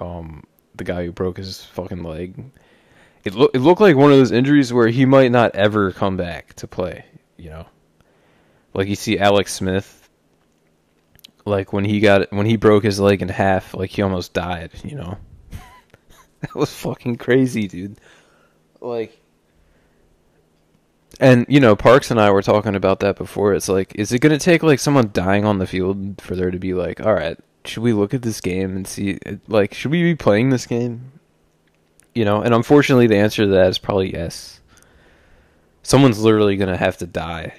um, 0.00 0.44
the 0.74 0.84
guy 0.84 1.04
who 1.04 1.12
broke 1.12 1.36
his 1.36 1.62
fucking 1.62 2.02
leg. 2.02 2.50
It 3.24 3.34
look 3.34 3.54
it 3.54 3.60
looked 3.60 3.80
like 3.80 3.96
one 3.96 4.12
of 4.12 4.18
those 4.18 4.32
injuries 4.32 4.72
where 4.72 4.88
he 4.88 5.04
might 5.04 5.32
not 5.32 5.54
ever 5.54 5.92
come 5.92 6.16
back 6.16 6.54
to 6.54 6.66
play. 6.66 7.04
You 7.36 7.50
know, 7.50 7.66
like 8.72 8.88
you 8.88 8.96
see 8.96 9.18
Alex 9.18 9.54
Smith. 9.54 10.05
Like 11.46 11.72
when 11.72 11.84
he 11.84 12.00
got 12.00 12.30
when 12.32 12.44
he 12.44 12.56
broke 12.56 12.84
his 12.84 13.00
leg 13.00 13.22
in 13.22 13.28
half, 13.28 13.72
like 13.72 13.90
he 13.90 14.02
almost 14.02 14.34
died. 14.34 14.72
You 14.84 14.96
know, 14.96 15.18
that 16.40 16.54
was 16.54 16.72
fucking 16.72 17.16
crazy, 17.16 17.68
dude. 17.68 17.98
Like, 18.80 19.18
and 21.20 21.46
you 21.48 21.60
know, 21.60 21.76
Parks 21.76 22.10
and 22.10 22.20
I 22.20 22.30
were 22.30 22.42
talking 22.42 22.74
about 22.74 23.00
that 23.00 23.16
before. 23.16 23.54
It's 23.54 23.68
like, 23.68 23.94
is 23.94 24.12
it 24.12 24.18
gonna 24.18 24.38
take 24.38 24.62
like 24.62 24.80
someone 24.80 25.10
dying 25.12 25.44
on 25.44 25.58
the 25.58 25.66
field 25.66 26.20
for 26.20 26.34
there 26.34 26.50
to 26.50 26.58
be 26.58 26.74
like, 26.74 27.00
all 27.00 27.14
right, 27.14 27.38
should 27.64 27.82
we 27.82 27.92
look 27.92 28.12
at 28.12 28.22
this 28.22 28.40
game 28.40 28.76
and 28.76 28.86
see, 28.86 29.18
like, 29.46 29.72
should 29.72 29.92
we 29.92 30.02
be 30.02 30.16
playing 30.16 30.50
this 30.50 30.66
game? 30.66 31.12
You 32.14 32.24
know, 32.24 32.42
and 32.42 32.52
unfortunately, 32.54 33.06
the 33.06 33.16
answer 33.16 33.44
to 33.44 33.50
that 33.52 33.68
is 33.68 33.78
probably 33.78 34.12
yes. 34.12 34.60
Someone's 35.82 36.18
literally 36.18 36.56
gonna 36.56 36.76
have 36.76 36.96
to 36.98 37.06
die 37.06 37.54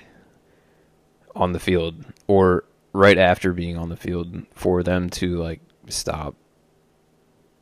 on 1.34 1.53
the 1.53 1.60
field 1.60 2.03
or 2.27 2.65
right 2.98 3.20
after 3.20 3.54
being 3.54 3.77
on 3.77 3.89
the 3.89 3.96
field 3.96 4.44
for 4.56 4.82
them 4.82 5.08
to 5.08 5.38
like 5.38 5.62
stop 5.88 6.36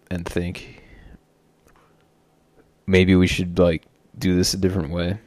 and 0.10 0.25
think 0.25 0.82
maybe 2.88 3.15
we 3.15 3.27
should 3.27 3.60
like 3.60 3.84
do 4.18 4.36
this 4.36 4.54
a 4.54 4.58
different 4.58 4.92
way. 4.92 5.20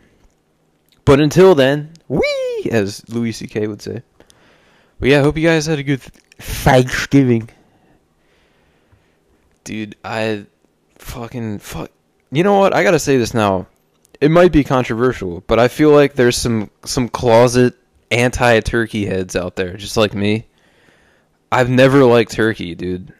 But 1.04 1.20
until 1.20 1.54
then, 1.54 1.92
we 2.08 2.26
as 2.70 3.06
Louis 3.08 3.32
C.K. 3.32 3.66
would 3.66 3.82
say. 3.82 4.02
But 4.98 5.10
yeah, 5.10 5.20
hope 5.20 5.36
you 5.36 5.46
guys 5.46 5.66
had 5.66 5.78
a 5.78 5.82
good 5.82 6.00
Thanksgiving. 6.38 7.50
Dude, 9.64 9.96
I 10.04 10.46
fucking 10.96 11.58
fuck. 11.58 11.90
You 12.30 12.42
know 12.42 12.58
what? 12.58 12.74
I 12.74 12.82
gotta 12.82 12.98
say 12.98 13.18
this 13.18 13.34
now. 13.34 13.66
It 14.20 14.30
might 14.30 14.52
be 14.52 14.64
controversial, 14.64 15.44
but 15.46 15.58
I 15.58 15.68
feel 15.68 15.90
like 15.90 16.14
there's 16.14 16.36
some 16.36 16.70
some 16.84 17.10
closet 17.10 17.76
anti-turkey 18.10 19.06
heads 19.06 19.36
out 19.36 19.56
there, 19.56 19.76
just 19.76 19.96
like 19.96 20.14
me. 20.14 20.46
I've 21.50 21.70
never 21.70 22.04
liked 22.04 22.32
turkey, 22.32 22.74
dude. 22.74 23.12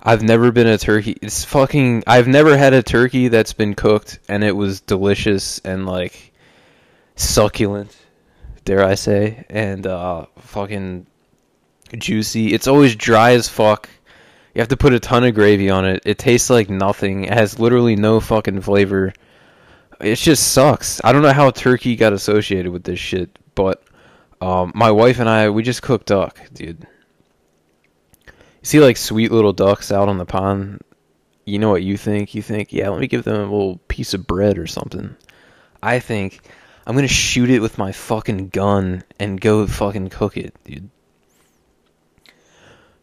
I've 0.00 0.22
never 0.22 0.52
been 0.52 0.68
a 0.68 0.78
turkey. 0.78 1.18
It's 1.20 1.44
fucking. 1.44 2.04
I've 2.06 2.28
never 2.28 2.56
had 2.56 2.72
a 2.72 2.82
turkey 2.82 3.26
that's 3.26 3.52
been 3.52 3.74
cooked 3.74 4.20
and 4.28 4.44
it 4.44 4.54
was 4.54 4.80
delicious 4.80 5.58
and 5.60 5.84
like 5.84 6.32
succulent, 7.16 7.96
dare 8.64 8.84
I 8.84 8.94
say, 8.94 9.44
and 9.50 9.84
uh, 9.84 10.26
fucking 10.38 11.06
juicy. 11.98 12.54
It's 12.54 12.68
always 12.68 12.94
dry 12.94 13.32
as 13.32 13.48
fuck. 13.48 13.88
You 14.54 14.60
have 14.60 14.68
to 14.68 14.76
put 14.76 14.94
a 14.94 15.00
ton 15.00 15.24
of 15.24 15.34
gravy 15.34 15.70
on 15.70 15.84
it. 15.84 16.04
It 16.06 16.18
tastes 16.18 16.50
like 16.50 16.70
nothing. 16.70 17.24
It 17.24 17.32
has 17.34 17.58
literally 17.58 17.96
no 17.96 18.20
fucking 18.20 18.60
flavor. 18.60 19.12
It 20.00 20.16
just 20.16 20.52
sucks. 20.52 21.00
I 21.02 21.12
don't 21.12 21.22
know 21.22 21.32
how 21.32 21.50
turkey 21.50 21.96
got 21.96 22.12
associated 22.12 22.70
with 22.70 22.84
this 22.84 22.98
shit, 22.98 23.38
but 23.56 23.82
um, 24.40 24.70
my 24.76 24.92
wife 24.92 25.18
and 25.18 25.28
I 25.28 25.50
we 25.50 25.64
just 25.64 25.82
cooked 25.82 26.06
duck, 26.06 26.38
dude. 26.52 26.86
You 28.26 28.32
see 28.62 28.78
like 28.78 28.96
sweet 28.96 29.32
little 29.32 29.52
ducks 29.52 29.90
out 29.90 30.08
on 30.08 30.18
the 30.18 30.24
pond. 30.24 30.82
You 31.44 31.58
know 31.58 31.70
what 31.70 31.82
you 31.82 31.96
think? 31.96 32.34
You 32.34 32.42
think, 32.42 32.72
yeah, 32.72 32.88
let 32.88 33.00
me 33.00 33.08
give 33.08 33.24
them 33.24 33.36
a 33.36 33.42
little 33.42 33.78
piece 33.88 34.14
of 34.14 34.26
bread 34.26 34.58
or 34.58 34.66
something. 34.68 35.16
I 35.82 35.98
think 35.98 36.48
I'm 36.86 36.94
gonna 36.94 37.08
shoot 37.08 37.50
it 37.50 37.60
with 37.60 37.78
my 37.78 37.90
fucking 37.90 38.50
gun 38.50 39.02
and 39.18 39.40
go 39.40 39.66
fucking 39.66 40.10
cook 40.10 40.36
it, 40.36 40.54
dude. 40.62 40.90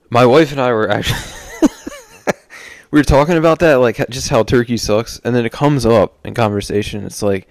My 0.10 0.26
wife 0.26 0.52
and 0.52 0.62
I 0.62 0.72
were 0.72 0.90
actually 0.90 1.20
we 2.92 3.00
were 3.00 3.04
talking 3.04 3.38
about 3.38 3.58
that, 3.60 3.76
like 3.76 4.08
just 4.10 4.30
how 4.30 4.44
turkey 4.44 4.78
sucks, 4.78 5.20
and 5.24 5.36
then 5.36 5.46
it 5.48 5.52
comes 5.52 5.84
up 5.84 6.20
in 6.24 6.36
conversation. 6.36 7.06
It's 7.06 7.24
like, 7.24 7.48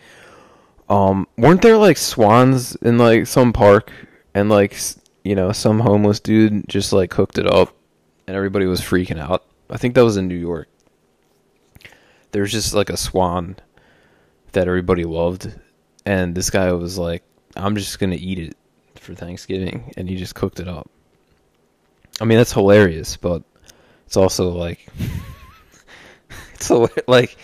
um, 0.92 1.26
weren't 1.38 1.62
there 1.62 1.78
like 1.78 1.96
swans 1.96 2.76
in 2.76 2.98
like 2.98 3.26
some 3.26 3.54
park, 3.54 3.90
and 4.34 4.50
like 4.50 4.78
you 5.24 5.34
know 5.34 5.50
some 5.50 5.80
homeless 5.80 6.20
dude 6.20 6.68
just 6.68 6.92
like 6.92 7.08
cooked 7.08 7.38
it 7.38 7.46
up, 7.46 7.74
and 8.26 8.36
everybody 8.36 8.66
was 8.66 8.82
freaking 8.82 9.18
out. 9.18 9.42
I 9.70 9.78
think 9.78 9.94
that 9.94 10.04
was 10.04 10.18
in 10.18 10.28
New 10.28 10.36
York. 10.36 10.68
There's 12.32 12.52
just 12.52 12.74
like 12.74 12.90
a 12.90 12.98
swan 12.98 13.56
that 14.52 14.68
everybody 14.68 15.04
loved, 15.04 15.58
and 16.04 16.34
this 16.34 16.50
guy 16.50 16.70
was 16.72 16.98
like, 16.98 17.22
"I'm 17.56 17.74
just 17.74 17.98
gonna 17.98 18.16
eat 18.16 18.38
it 18.38 18.56
for 18.96 19.14
Thanksgiving," 19.14 19.94
and 19.96 20.10
he 20.10 20.16
just 20.16 20.34
cooked 20.34 20.60
it 20.60 20.68
up. 20.68 20.90
I 22.20 22.26
mean, 22.26 22.36
that's 22.36 22.52
hilarious, 22.52 23.16
but 23.16 23.42
it's 24.04 24.18
also 24.18 24.50
like, 24.50 24.86
it's 26.52 26.68
a 26.68 26.86
like 27.08 27.38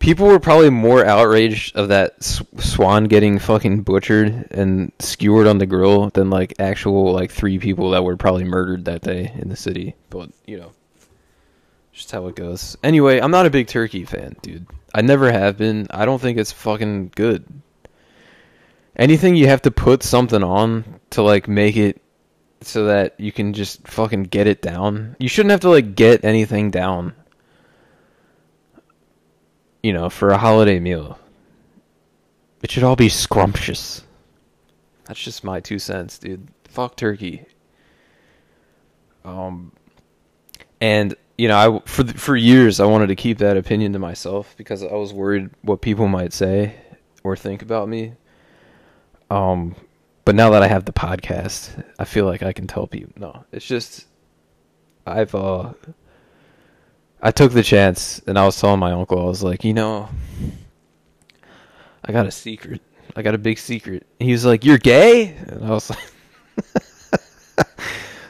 people 0.00 0.26
were 0.26 0.40
probably 0.40 0.70
more 0.70 1.04
outraged 1.04 1.76
of 1.76 1.88
that 1.88 2.24
swan 2.24 3.04
getting 3.04 3.38
fucking 3.38 3.82
butchered 3.82 4.48
and 4.50 4.90
skewered 4.98 5.46
on 5.46 5.58
the 5.58 5.66
grill 5.66 6.08
than 6.10 6.30
like 6.30 6.54
actual 6.58 7.12
like 7.12 7.30
three 7.30 7.58
people 7.58 7.90
that 7.90 8.02
were 8.02 8.16
probably 8.16 8.44
murdered 8.44 8.86
that 8.86 9.02
day 9.02 9.32
in 9.36 9.48
the 9.48 9.56
city. 9.56 9.94
But 10.08 10.30
you 10.46 10.58
know, 10.58 10.72
just 11.92 12.10
how 12.10 12.26
it 12.26 12.34
goes. 12.34 12.76
Anyway, 12.82 13.20
I'm 13.20 13.30
not 13.30 13.46
a 13.46 13.50
big 13.50 13.68
turkey 13.68 14.04
fan, 14.04 14.34
dude. 14.42 14.66
I 14.92 15.02
never 15.02 15.30
have 15.30 15.56
been. 15.56 15.86
I 15.90 16.06
don't 16.06 16.20
think 16.20 16.38
it's 16.38 16.50
fucking 16.50 17.12
good. 17.14 17.44
Anything 18.96 19.36
you 19.36 19.46
have 19.46 19.62
to 19.62 19.70
put 19.70 20.02
something 20.02 20.42
on 20.42 21.00
to 21.10 21.22
like 21.22 21.46
make 21.46 21.76
it 21.76 22.02
so 22.62 22.86
that 22.86 23.18
you 23.20 23.32
can 23.32 23.52
just 23.52 23.86
fucking 23.86 24.24
get 24.24 24.46
it 24.46 24.60
down. 24.60 25.16
You 25.18 25.28
shouldn't 25.28 25.52
have 25.52 25.60
to 25.60 25.70
like 25.70 25.94
get 25.94 26.24
anything 26.24 26.70
down 26.70 27.14
you 29.82 29.92
know, 29.92 30.10
for 30.10 30.30
a 30.30 30.38
holiday 30.38 30.78
meal. 30.78 31.18
It 32.62 32.70
should 32.70 32.84
all 32.84 32.96
be 32.96 33.08
scrumptious. 33.08 34.04
That's 35.04 35.20
just 35.20 35.42
my 35.42 35.60
two 35.60 35.78
cents, 35.78 36.18
dude. 36.18 36.48
Fuck 36.64 36.96
turkey. 36.96 37.46
Um, 39.24 39.72
and 40.80 41.14
you 41.36 41.48
know, 41.48 41.56
I 41.56 41.88
for 41.88 42.04
for 42.04 42.36
years 42.36 42.80
I 42.80 42.84
wanted 42.84 43.08
to 43.08 43.16
keep 43.16 43.38
that 43.38 43.56
opinion 43.56 43.92
to 43.94 43.98
myself 43.98 44.54
because 44.56 44.82
I 44.82 44.92
was 44.92 45.12
worried 45.12 45.50
what 45.62 45.80
people 45.80 46.06
might 46.06 46.32
say 46.32 46.74
or 47.24 47.36
think 47.36 47.62
about 47.62 47.88
me. 47.88 48.12
Um, 49.30 49.74
but 50.24 50.34
now 50.34 50.50
that 50.50 50.62
I 50.62 50.68
have 50.68 50.84
the 50.84 50.92
podcast, 50.92 51.82
I 51.98 52.04
feel 52.04 52.26
like 52.26 52.42
I 52.42 52.52
can 52.52 52.66
tell 52.66 52.86
people. 52.86 53.12
No, 53.16 53.44
it's 53.52 53.64
just 53.64 54.06
I've 55.06 55.34
uh 55.34 55.72
I 57.22 57.30
took 57.30 57.52
the 57.52 57.62
chance 57.62 58.20
and 58.26 58.38
I 58.38 58.44
was 58.46 58.58
telling 58.58 58.80
my 58.80 58.92
uncle, 58.92 59.20
I 59.20 59.24
was 59.24 59.42
like, 59.42 59.64
you 59.64 59.74
know, 59.74 60.08
I 62.04 62.12
got 62.12 62.26
a 62.26 62.30
secret. 62.30 62.80
I 63.14 63.22
got 63.22 63.34
a 63.34 63.38
big 63.38 63.58
secret. 63.58 64.06
He 64.18 64.32
was 64.32 64.44
like, 64.44 64.64
You're 64.64 64.78
gay? 64.78 65.34
And 65.46 65.64
I 65.64 65.70
was 65.70 65.90
like 65.90 67.66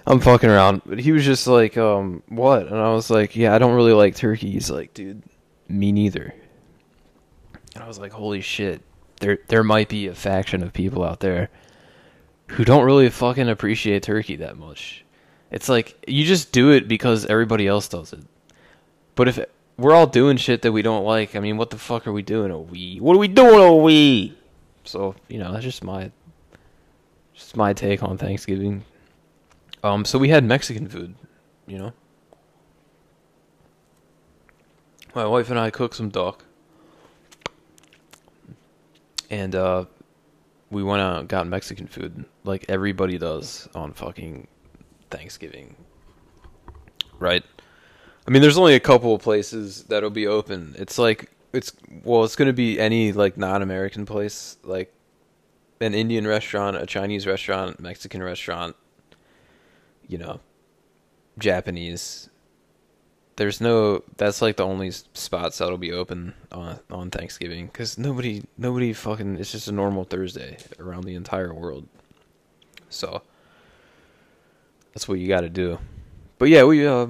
I'm 0.06 0.20
fucking 0.20 0.50
around. 0.50 0.82
But 0.85 0.99
he 0.99 1.12
was 1.12 1.25
just 1.25 1.47
like, 1.47 1.76
um, 1.76 2.23
what? 2.28 2.66
And 2.66 2.76
I 2.76 2.92
was 2.92 3.11
like, 3.11 3.37
Yeah, 3.37 3.54
I 3.54 3.59
don't 3.59 3.75
really 3.75 3.92
like 3.92 4.16
turkey. 4.16 4.50
He's 4.50 4.70
like, 4.70 4.94
dude, 4.94 5.23
me 5.68 5.92
neither. 5.92 6.35
And 7.75 7.85
I 7.85 7.87
was 7.87 7.99
like, 7.99 8.12
Holy 8.12 8.40
shit. 8.40 8.82
There 9.20 9.38
there 9.49 9.62
might 9.62 9.88
be 9.88 10.06
a 10.06 10.14
faction 10.14 10.62
of 10.62 10.73
people 10.73 11.04
out 11.04 11.20
there 11.20 11.50
who 12.49 12.64
don't 12.64 12.85
really 12.85 13.09
fucking 13.11 13.49
appreciate 13.49 14.02
turkey 14.02 14.37
that 14.37 14.56
much. 14.56 15.04
It's 15.50 15.68
like 15.68 16.02
you 16.09 16.25
just 16.25 16.52
do 16.52 16.70
it 16.70 16.88
because 16.88 17.26
everybody 17.26 17.66
else 17.66 17.87
does 17.88 18.12
it. 18.12 18.25
But 19.14 19.28
if 19.28 19.38
we're 19.76 19.94
all 19.94 20.06
doing 20.06 20.36
shit 20.36 20.62
that 20.62 20.72
we 20.72 20.82
don't 20.82 21.04
like, 21.04 21.34
I 21.36 21.40
mean, 21.40 21.56
what 21.56 21.70
the 21.70 21.78
fuck 21.78 22.06
are 22.06 22.12
we 22.12 22.22
doing? 22.22 22.50
A 22.50 22.58
we? 22.58 22.98
What 22.98 23.16
are 23.16 23.18
we 23.18 23.28
doing? 23.28 23.60
A 23.60 23.74
we? 23.74 24.36
So 24.84 25.14
you 25.28 25.38
know, 25.38 25.52
that's 25.52 25.64
just 25.64 25.84
my, 25.84 26.10
just 27.34 27.56
my 27.56 27.72
take 27.72 28.02
on 28.02 28.18
Thanksgiving. 28.18 28.84
Um, 29.82 30.04
so 30.04 30.18
we 30.18 30.28
had 30.28 30.44
Mexican 30.44 30.88
food, 30.88 31.14
you 31.66 31.78
know. 31.78 31.92
My 35.14 35.26
wife 35.26 35.50
and 35.50 35.58
I 35.58 35.70
cooked 35.70 35.96
some 35.96 36.08
duck, 36.08 36.44
and 39.28 39.54
uh, 39.54 39.86
we 40.70 40.82
went 40.82 41.02
out 41.02 41.20
and 41.20 41.28
got 41.28 41.46
Mexican 41.46 41.86
food 41.86 42.24
like 42.44 42.64
everybody 42.68 43.18
does 43.18 43.68
on 43.74 43.92
fucking 43.92 44.46
Thanksgiving, 45.10 45.74
right? 47.18 47.44
I 48.26 48.30
mean, 48.30 48.42
there's 48.42 48.58
only 48.58 48.74
a 48.74 48.80
couple 48.80 49.14
of 49.14 49.22
places 49.22 49.84
that'll 49.84 50.10
be 50.10 50.26
open. 50.26 50.74
It's 50.78 50.98
like 50.98 51.30
it's 51.52 51.72
well, 52.04 52.24
it's 52.24 52.36
gonna 52.36 52.52
be 52.52 52.78
any 52.78 53.12
like 53.12 53.36
non-American 53.36 54.06
place, 54.06 54.56
like 54.62 54.92
an 55.80 55.94
Indian 55.94 56.26
restaurant, 56.26 56.76
a 56.76 56.86
Chinese 56.86 57.26
restaurant, 57.26 57.80
Mexican 57.80 58.22
restaurant, 58.22 58.76
you 60.06 60.18
know, 60.18 60.40
Japanese. 61.38 62.28
There's 63.36 63.60
no. 63.60 64.04
That's 64.18 64.42
like 64.42 64.56
the 64.56 64.66
only 64.66 64.90
spots 64.90 65.58
that'll 65.58 65.78
be 65.78 65.92
open 65.92 66.34
on 66.52 66.78
on 66.90 67.10
Thanksgiving 67.10 67.66
because 67.66 67.96
nobody 67.96 68.42
nobody 68.58 68.92
fucking. 68.92 69.38
It's 69.38 69.52
just 69.52 69.68
a 69.68 69.72
normal 69.72 70.04
Thursday 70.04 70.58
around 70.78 71.04
the 71.04 71.14
entire 71.14 71.54
world. 71.54 71.88
So 72.90 73.22
that's 74.92 75.08
what 75.08 75.18
you 75.18 75.28
got 75.28 75.40
to 75.40 75.48
do. 75.48 75.78
But 76.38 76.50
yeah, 76.50 76.64
we 76.64 76.86
uh, 76.86 77.06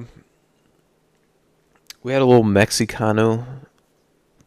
we 2.02 2.12
had 2.12 2.22
a 2.22 2.26
little 2.26 2.44
Mexicano 2.44 3.46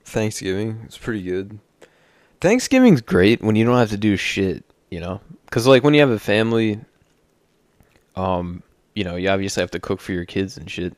Thanksgiving. 0.05 0.81
It's 0.85 0.97
pretty 0.97 1.23
good. 1.23 1.59
Thanksgiving's 2.41 3.01
great 3.01 3.41
when 3.41 3.55
you 3.55 3.65
don't 3.65 3.77
have 3.77 3.91
to 3.91 3.97
do 3.97 4.17
shit, 4.17 4.63
you 4.89 4.99
know? 4.99 5.21
Cuz 5.51 5.67
like 5.67 5.83
when 5.83 5.93
you 5.93 6.01
have 6.01 6.09
a 6.09 6.19
family 6.19 6.79
Um, 8.15 8.63
you 8.95 9.03
know, 9.03 9.15
you 9.15 9.29
obviously 9.29 9.61
have 9.61 9.71
to 9.71 9.79
cook 9.79 9.99
for 10.01 10.11
your 10.13 10.25
kids 10.25 10.57
and 10.57 10.69
shit. 10.69 10.95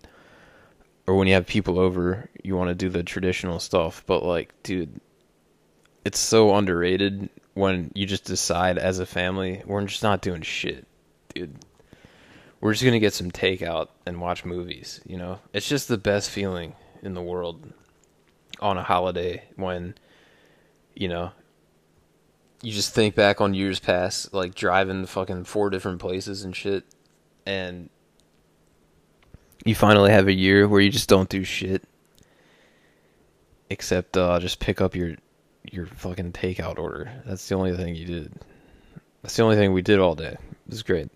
Or 1.08 1.16
when 1.16 1.28
you 1.28 1.36
have 1.36 1.46
people 1.48 1.80
over, 1.80 2.30
you 2.44 2.56
want 2.56 2.70
to 2.70 2.76
do 2.76 2.90
the 2.90 3.04
traditional 3.04 3.60
stuff. 3.60 4.04
But 4.08 4.24
like, 4.24 4.54
dude, 4.64 5.00
it's 6.06 6.20
so 6.20 6.56
underrated 6.56 7.30
when 7.54 7.92
you 7.96 8.06
just 8.06 8.26
decide 8.26 8.78
as 8.78 9.00
a 9.00 9.06
family 9.06 9.64
we're 9.66 9.86
just 9.86 10.04
not 10.04 10.22
doing 10.22 10.42
shit, 10.42 10.88
dude. 11.34 11.56
We're 12.66 12.74
just 12.74 12.84
gonna 12.84 12.98
get 12.98 13.14
some 13.14 13.30
takeout 13.30 13.90
and 14.08 14.20
watch 14.20 14.44
movies. 14.44 15.00
You 15.06 15.18
know, 15.18 15.38
it's 15.54 15.70
just 15.70 15.88
the 15.88 16.00
best 16.00 16.32
feeling 16.32 16.74
in 17.04 17.14
the 17.14 17.22
world 17.22 17.72
on 18.60 18.76
a 18.80 18.82
holiday 18.82 19.44
when 19.56 19.94
you 20.96 21.08
know 21.08 21.32
you 22.64 22.72
just 22.72 22.92
think 22.92 23.14
back 23.14 23.40
on 23.40 23.54
years 23.54 23.80
past, 23.80 24.34
like 24.34 24.56
driving 24.56 25.02
to 25.02 25.08
fucking 25.08 25.44
four 25.44 25.70
different 25.70 26.00
places 26.00 26.44
and 26.44 26.56
shit, 26.56 26.86
and 27.46 27.92
you 29.64 29.76
finally 29.76 30.10
have 30.10 30.28
a 30.28 30.34
year 30.34 30.68
where 30.68 30.82
you 30.82 30.90
just 30.90 31.08
don't 31.08 31.30
do 31.30 31.44
shit 31.44 31.84
except 33.70 34.18
uh, 34.18 34.40
just 34.40 34.60
pick 34.60 34.82
up 34.82 34.96
your 34.96 35.18
your 35.72 35.86
fucking 35.86 36.32
takeout 36.32 36.80
order. 36.80 37.12
That's 37.28 37.48
the 37.48 37.54
only 37.54 37.78
thing 37.78 37.94
you 37.94 38.06
did. 38.06 38.34
That's 39.22 39.36
the 39.36 39.44
only 39.44 39.56
thing 39.56 39.72
we 39.72 39.84
did 39.84 40.00
all 40.00 40.16
day. 40.16 40.34
It 40.34 40.72
was 40.72 40.82
great. 40.82 41.12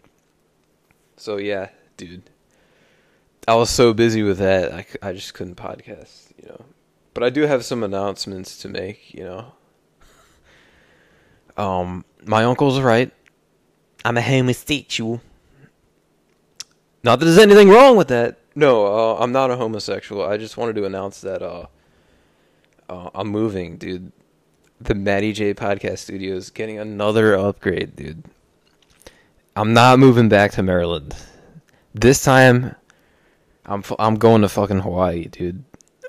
So 1.19 1.37
yeah, 1.37 1.69
dude. 1.97 2.23
I 3.47 3.55
was 3.55 3.69
so 3.69 3.93
busy 3.93 4.21
with 4.21 4.37
that, 4.37 4.71
I, 4.71 4.85
I 5.01 5.13
just 5.13 5.33
couldn't 5.33 5.55
podcast, 5.55 6.31
you 6.41 6.47
know. 6.47 6.65
But 7.13 7.23
I 7.23 7.29
do 7.29 7.41
have 7.41 7.65
some 7.65 7.83
announcements 7.83 8.57
to 8.59 8.69
make, 8.69 9.13
you 9.13 9.23
know. 9.23 9.53
Um, 11.57 12.05
my 12.25 12.43
uncle's 12.43 12.79
right. 12.79 13.11
I'm 14.05 14.17
a 14.17 14.21
homosexual. 14.21 15.21
Not 17.03 17.19
that 17.19 17.25
there's 17.25 17.37
anything 17.37 17.69
wrong 17.69 17.97
with 17.97 18.07
that. 18.09 18.37
No, 18.55 18.85
uh, 18.85 19.17
I'm 19.19 19.31
not 19.31 19.51
a 19.51 19.55
homosexual. 19.55 20.23
I 20.23 20.37
just 20.37 20.57
wanted 20.57 20.75
to 20.75 20.85
announce 20.85 21.21
that 21.21 21.41
uh, 21.41 21.65
uh, 22.87 23.09
I'm 23.15 23.27
moving, 23.27 23.77
dude. 23.77 24.11
The 24.79 24.95
Matty 24.95 25.33
J 25.33 25.53
Podcast 25.53 25.99
Studio 25.99 26.35
is 26.35 26.49
getting 26.49 26.77
another 26.77 27.35
upgrade, 27.35 27.95
dude. 27.95 28.23
I'm 29.55 29.73
not 29.73 29.99
moving 29.99 30.29
back 30.29 30.51
to 30.53 30.63
Maryland. 30.63 31.15
This 31.93 32.23
time, 32.23 32.75
I'm 33.65 33.81
fu- 33.81 33.95
I'm 33.99 34.15
going 34.15 34.41
to 34.43 34.49
fucking 34.49 34.79
Hawaii, 34.79 35.25
dude. 35.25 35.63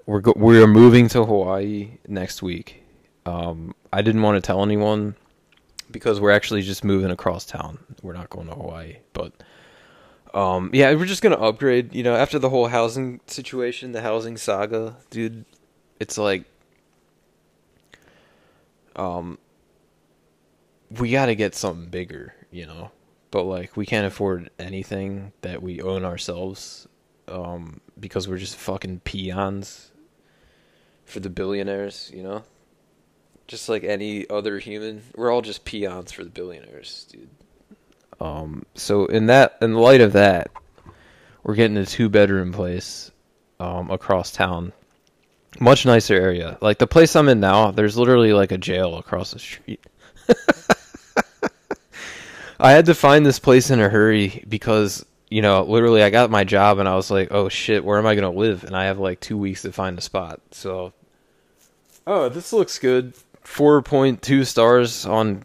We're 0.07 0.21
go- 0.21 0.35
we're 0.37 0.67
moving 0.67 1.09
to 1.09 1.25
Hawaii 1.25 1.99
next 2.07 2.43
week. 2.43 2.83
Um, 3.27 3.75
I 3.93 4.03
didn't 4.03 4.23
want 4.23 4.37
to 4.43 4.47
tell 4.47 4.63
anyone 4.63 5.15
because 5.91 6.21
we're 6.21 6.31
actually 6.31 6.63
just 6.63 6.85
moving 6.85 7.11
across 7.11 7.45
town. 7.45 7.79
We're 8.03 8.13
not 8.13 8.31
going 8.31 8.47
to 8.49 8.55
Hawaii, 8.55 8.99
but 9.13 9.33
um, 10.33 10.71
yeah, 10.73 10.95
we're 10.95 11.07
just 11.07 11.23
gonna 11.23 11.37
upgrade. 11.37 11.95
You 11.95 12.03
know, 12.03 12.15
after 12.15 12.39
the 12.39 12.49
whole 12.51 12.69
housing 12.69 13.21
situation, 13.27 13.93
the 13.93 14.01
housing 14.03 14.37
saga, 14.37 14.97
dude, 15.11 15.45
it's 15.99 16.17
like, 16.17 16.45
um, 18.97 19.39
we 20.99 21.11
got 21.11 21.27
to 21.27 21.35
get 21.35 21.55
something 21.55 21.87
bigger. 21.91 22.35
You 22.51 22.67
know, 22.67 22.91
but 23.31 23.45
like 23.45 23.77
we 23.77 23.87
can't 23.87 24.07
afford 24.07 24.51
anything 24.59 25.33
that 25.43 25.63
we 25.63 25.81
own 25.81 26.05
ourselves, 26.05 26.89
um, 27.29 27.81
because 27.99 28.29
we're 28.29 28.39
just 28.39 28.57
fucking 28.57 29.01
peons 29.01 29.93
for 31.05 31.21
the 31.21 31.31
billionaires. 31.31 32.11
You 32.15 32.23
know, 32.23 32.43
just 33.47 33.69
like 33.69 33.85
any 33.85 34.29
other 34.29 34.59
human, 34.59 35.03
we're 35.17 35.33
all 35.33 35.43
just 35.43 35.65
peons 35.65 36.13
for 36.13 36.25
the 36.25 36.31
billionaires, 36.31 37.07
dude. 37.11 37.29
Um, 38.21 38.67
so 38.75 39.07
in 39.07 39.27
that, 39.27 39.57
in 39.63 39.75
light 39.75 40.01
of 40.01 40.13
that, 40.13 40.51
we're 41.43 41.55
getting 41.55 41.77
a 41.77 41.87
two 41.87 42.09
bedroom 42.09 42.53
place, 42.53 43.11
um, 43.59 43.91
across 43.91 44.31
town. 44.31 44.73
Much 45.59 45.85
nicer 45.85 46.15
area. 46.15 46.59
Like 46.61 46.79
the 46.79 46.87
place 46.87 47.17
I'm 47.17 47.29
in 47.29 47.41
now, 47.41 47.71
there's 47.71 47.97
literally 47.97 48.33
like 48.33 48.53
a 48.53 48.59
jail 48.59 48.99
across 48.99 49.33
the 49.33 49.39
street. 49.39 49.85
I 52.61 52.73
had 52.73 52.87
to 52.87 52.95
find 52.95 53.25
this 53.25 53.39
place 53.39 53.71
in 53.71 53.81
a 53.81 53.89
hurry 53.89 54.45
because, 54.49 55.05
you 55.31 55.41
know, 55.41 55.63
literally 55.63 56.03
I 56.03 56.11
got 56.11 56.31
my 56.31 56.45
job 56.45 56.79
and 56.79 56.89
I 56.89 56.95
was 56.95 57.11
like, 57.11 57.29
oh 57.31 57.49
shit, 57.49 57.85
where 57.85 57.99
am 57.99 58.07
I 58.07 58.15
to 58.15 58.29
live? 58.29 58.65
And 58.65 58.77
I 58.77 58.85
have 58.85 58.99
like 58.99 59.21
two 59.21 59.39
weeks 59.39 59.63
to 59.63 59.73
find 59.73 59.97
a 59.97 60.03
spot. 60.03 60.41
So, 60.51 60.93
oh, 62.07 62.29
this 62.29 62.53
looks 62.53 62.79
good. 62.79 63.15
4.2 63.45 64.47
stars 64.47 65.07
on, 65.07 65.45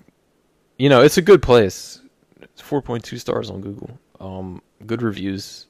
you 0.78 0.90
know, 0.90 1.02
it's 1.02 1.18
a 1.18 1.22
good 1.22 1.42
place. 1.42 2.02
It's 2.42 2.62
4.2 2.62 3.20
stars 3.20 3.50
on 3.50 3.62
Google. 3.62 3.98
Um, 4.20 4.62
good 4.86 5.02
reviews. 5.02 5.68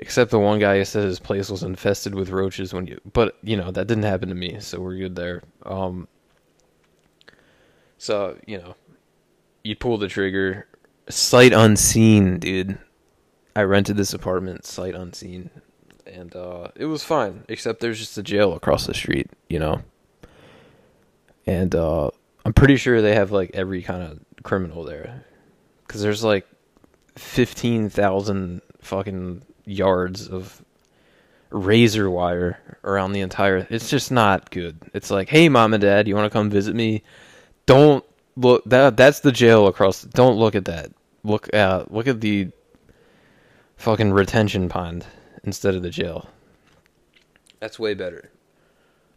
Except 0.00 0.30
the 0.30 0.38
one 0.38 0.60
guy 0.60 0.78
who 0.78 0.84
said 0.84 1.04
his 1.04 1.18
place 1.18 1.50
was 1.50 1.64
infested 1.64 2.14
with 2.14 2.30
roaches 2.30 2.72
when 2.72 2.86
you, 2.86 3.00
but 3.12 3.36
you 3.42 3.56
know 3.56 3.72
that 3.72 3.88
didn't 3.88 4.04
happen 4.04 4.28
to 4.28 4.34
me, 4.36 4.60
so 4.60 4.78
we're 4.80 4.96
good 4.96 5.16
there. 5.16 5.42
Um, 5.66 6.06
so 7.98 8.38
you 8.46 8.58
know, 8.58 8.76
you 9.68 9.76
pull 9.76 9.98
the 9.98 10.08
trigger, 10.08 10.66
sight 11.10 11.52
unseen, 11.52 12.38
dude. 12.38 12.78
I 13.54 13.62
rented 13.62 13.98
this 13.98 14.14
apartment, 14.14 14.64
sight 14.64 14.94
unseen, 14.94 15.50
and 16.06 16.34
uh, 16.34 16.68
it 16.74 16.86
was 16.86 17.04
fine. 17.04 17.44
Except 17.48 17.80
there's 17.80 17.98
just 17.98 18.16
a 18.16 18.22
jail 18.22 18.54
across 18.54 18.86
the 18.86 18.94
street, 18.94 19.30
you 19.48 19.58
know. 19.58 19.82
And 21.46 21.74
uh, 21.74 22.10
I'm 22.46 22.54
pretty 22.54 22.76
sure 22.76 23.02
they 23.02 23.14
have 23.14 23.30
like 23.30 23.50
every 23.52 23.82
kind 23.82 24.02
of 24.02 24.20
criminal 24.42 24.84
there, 24.84 25.24
because 25.86 26.00
there's 26.00 26.24
like 26.24 26.46
fifteen 27.16 27.90
thousand 27.90 28.62
fucking 28.80 29.42
yards 29.66 30.28
of 30.28 30.64
razor 31.50 32.08
wire 32.08 32.78
around 32.84 33.12
the 33.12 33.20
entire 33.20 33.66
it's 33.70 33.88
just 33.88 34.12
not 34.12 34.50
good 34.50 34.78
it's 34.92 35.10
like 35.10 35.30
hey 35.30 35.48
mom 35.48 35.72
and 35.72 35.80
dad 35.80 36.06
you 36.06 36.14
want 36.14 36.26
to 36.26 36.30
come 36.30 36.50
visit 36.50 36.74
me 36.74 37.02
don't 37.64 38.04
look 38.38 38.64
that 38.64 38.96
that's 38.96 39.20
the 39.20 39.32
jail 39.32 39.66
across 39.66 40.02
don't 40.02 40.38
look 40.38 40.54
at 40.54 40.64
that. 40.66 40.92
Look 41.24 41.52
at 41.52 41.92
look 41.92 42.06
at 42.06 42.20
the 42.20 42.50
fucking 43.76 44.12
retention 44.12 44.68
pond 44.68 45.06
instead 45.44 45.74
of 45.74 45.82
the 45.82 45.90
jail. 45.90 46.28
That's 47.60 47.78
way 47.78 47.94
better. 47.94 48.30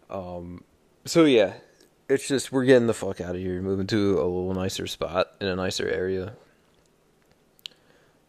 Um 0.09 0.63
so 1.05 1.25
yeah 1.25 1.53
it's 2.09 2.27
just 2.27 2.51
we're 2.51 2.65
getting 2.65 2.87
the 2.87 2.93
fuck 2.93 3.21
out 3.21 3.35
of 3.35 3.41
here 3.41 3.61
moving 3.61 3.87
to 3.87 4.19
a 4.19 4.25
little 4.25 4.53
nicer 4.53 4.87
spot 4.87 5.31
in 5.39 5.47
a 5.47 5.55
nicer 5.55 5.87
area. 5.87 6.33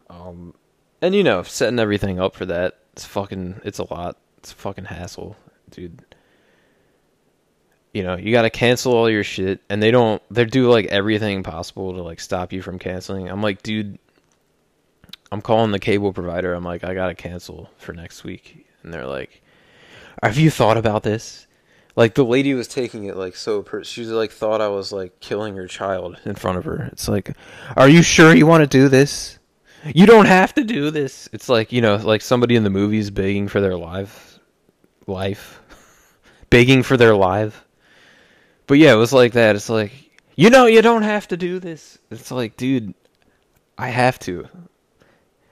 Um 0.09 0.53
and 1.03 1.13
you 1.13 1.21
know, 1.21 1.43
setting 1.43 1.79
everything 1.79 2.21
up 2.21 2.33
for 2.33 2.45
that, 2.45 2.77
it's 2.93 3.03
fucking, 3.03 3.59
it's 3.65 3.77
a 3.77 3.93
lot. 3.93 4.17
It's 4.37 4.53
a 4.53 4.55
fucking 4.55 4.85
hassle, 4.85 5.35
dude. 5.69 6.12
You 7.93 8.03
know, 8.03 8.15
you 8.17 8.31
gotta 8.31 8.49
cancel 8.49 8.93
all 8.93 9.09
your 9.09 9.23
shit, 9.23 9.61
and 9.69 9.81
they 9.81 9.91
don't, 9.91 10.21
they 10.31 10.45
do 10.45 10.69
like 10.69 10.87
everything 10.87 11.43
possible 11.43 11.93
to 11.93 12.01
like 12.01 12.19
stop 12.19 12.51
you 12.51 12.61
from 12.61 12.79
canceling. 12.79 13.29
I'm 13.29 13.41
like, 13.41 13.61
dude, 13.61 13.99
I'm 15.31 15.41
calling 15.41 15.71
the 15.71 15.79
cable 15.79 16.11
provider. 16.11 16.53
I'm 16.53 16.63
like, 16.63 16.83
I 16.83 16.93
gotta 16.93 17.15
cancel 17.15 17.69
for 17.77 17.93
next 17.93 18.23
week. 18.23 18.65
And 18.81 18.93
they're 18.93 19.07
like, 19.07 19.41
have 20.21 20.37
you 20.37 20.49
thought 20.49 20.77
about 20.77 21.03
this? 21.03 21.47
Like 21.95 22.15
the 22.15 22.25
lady 22.25 22.53
was 22.53 22.67
taking 22.67 23.05
it 23.05 23.15
like 23.15 23.35
so. 23.35 23.61
Per- 23.61 23.83
she 23.83 24.03
like 24.05 24.31
thought 24.31 24.61
I 24.61 24.67
was 24.69 24.91
like 24.91 25.19
killing 25.19 25.55
her 25.57 25.67
child 25.67 26.19
in 26.25 26.35
front 26.35 26.57
of 26.57 26.65
her. 26.65 26.89
It's 26.91 27.07
like, 27.07 27.35
are 27.75 27.89
you 27.89 28.01
sure 28.01 28.33
you 28.33 28.47
want 28.47 28.61
to 28.61 28.67
do 28.67 28.89
this? 28.89 29.37
You 29.85 30.05
don't 30.05 30.25
have 30.25 30.53
to 30.55 30.63
do 30.63 30.89
this. 30.91 31.29
It's 31.33 31.49
like 31.49 31.71
you 31.71 31.81
know, 31.81 31.97
like 31.97 32.21
somebody 32.21 32.55
in 32.55 32.63
the 32.63 32.69
movies 32.69 33.11
begging 33.11 33.47
for 33.47 33.61
their 33.61 33.75
life, 33.75 34.39
life, 35.05 35.61
begging 36.49 36.81
for 36.81 36.97
their 36.97 37.15
life. 37.15 37.63
But 38.73 38.79
yeah, 38.79 38.93
it 38.93 38.97
was 38.97 39.13
like 39.13 39.33
that. 39.33 39.55
It's 39.55 39.69
like 39.69 39.91
you 40.35 40.49
know, 40.49 40.65
you 40.65 40.81
don't 40.81 41.03
have 41.03 41.27
to 41.27 41.37
do 41.37 41.59
this. 41.59 41.99
It's 42.09 42.31
like, 42.31 42.57
dude, 42.57 42.95
I 43.77 43.89
have 43.89 44.17
to. 44.21 44.47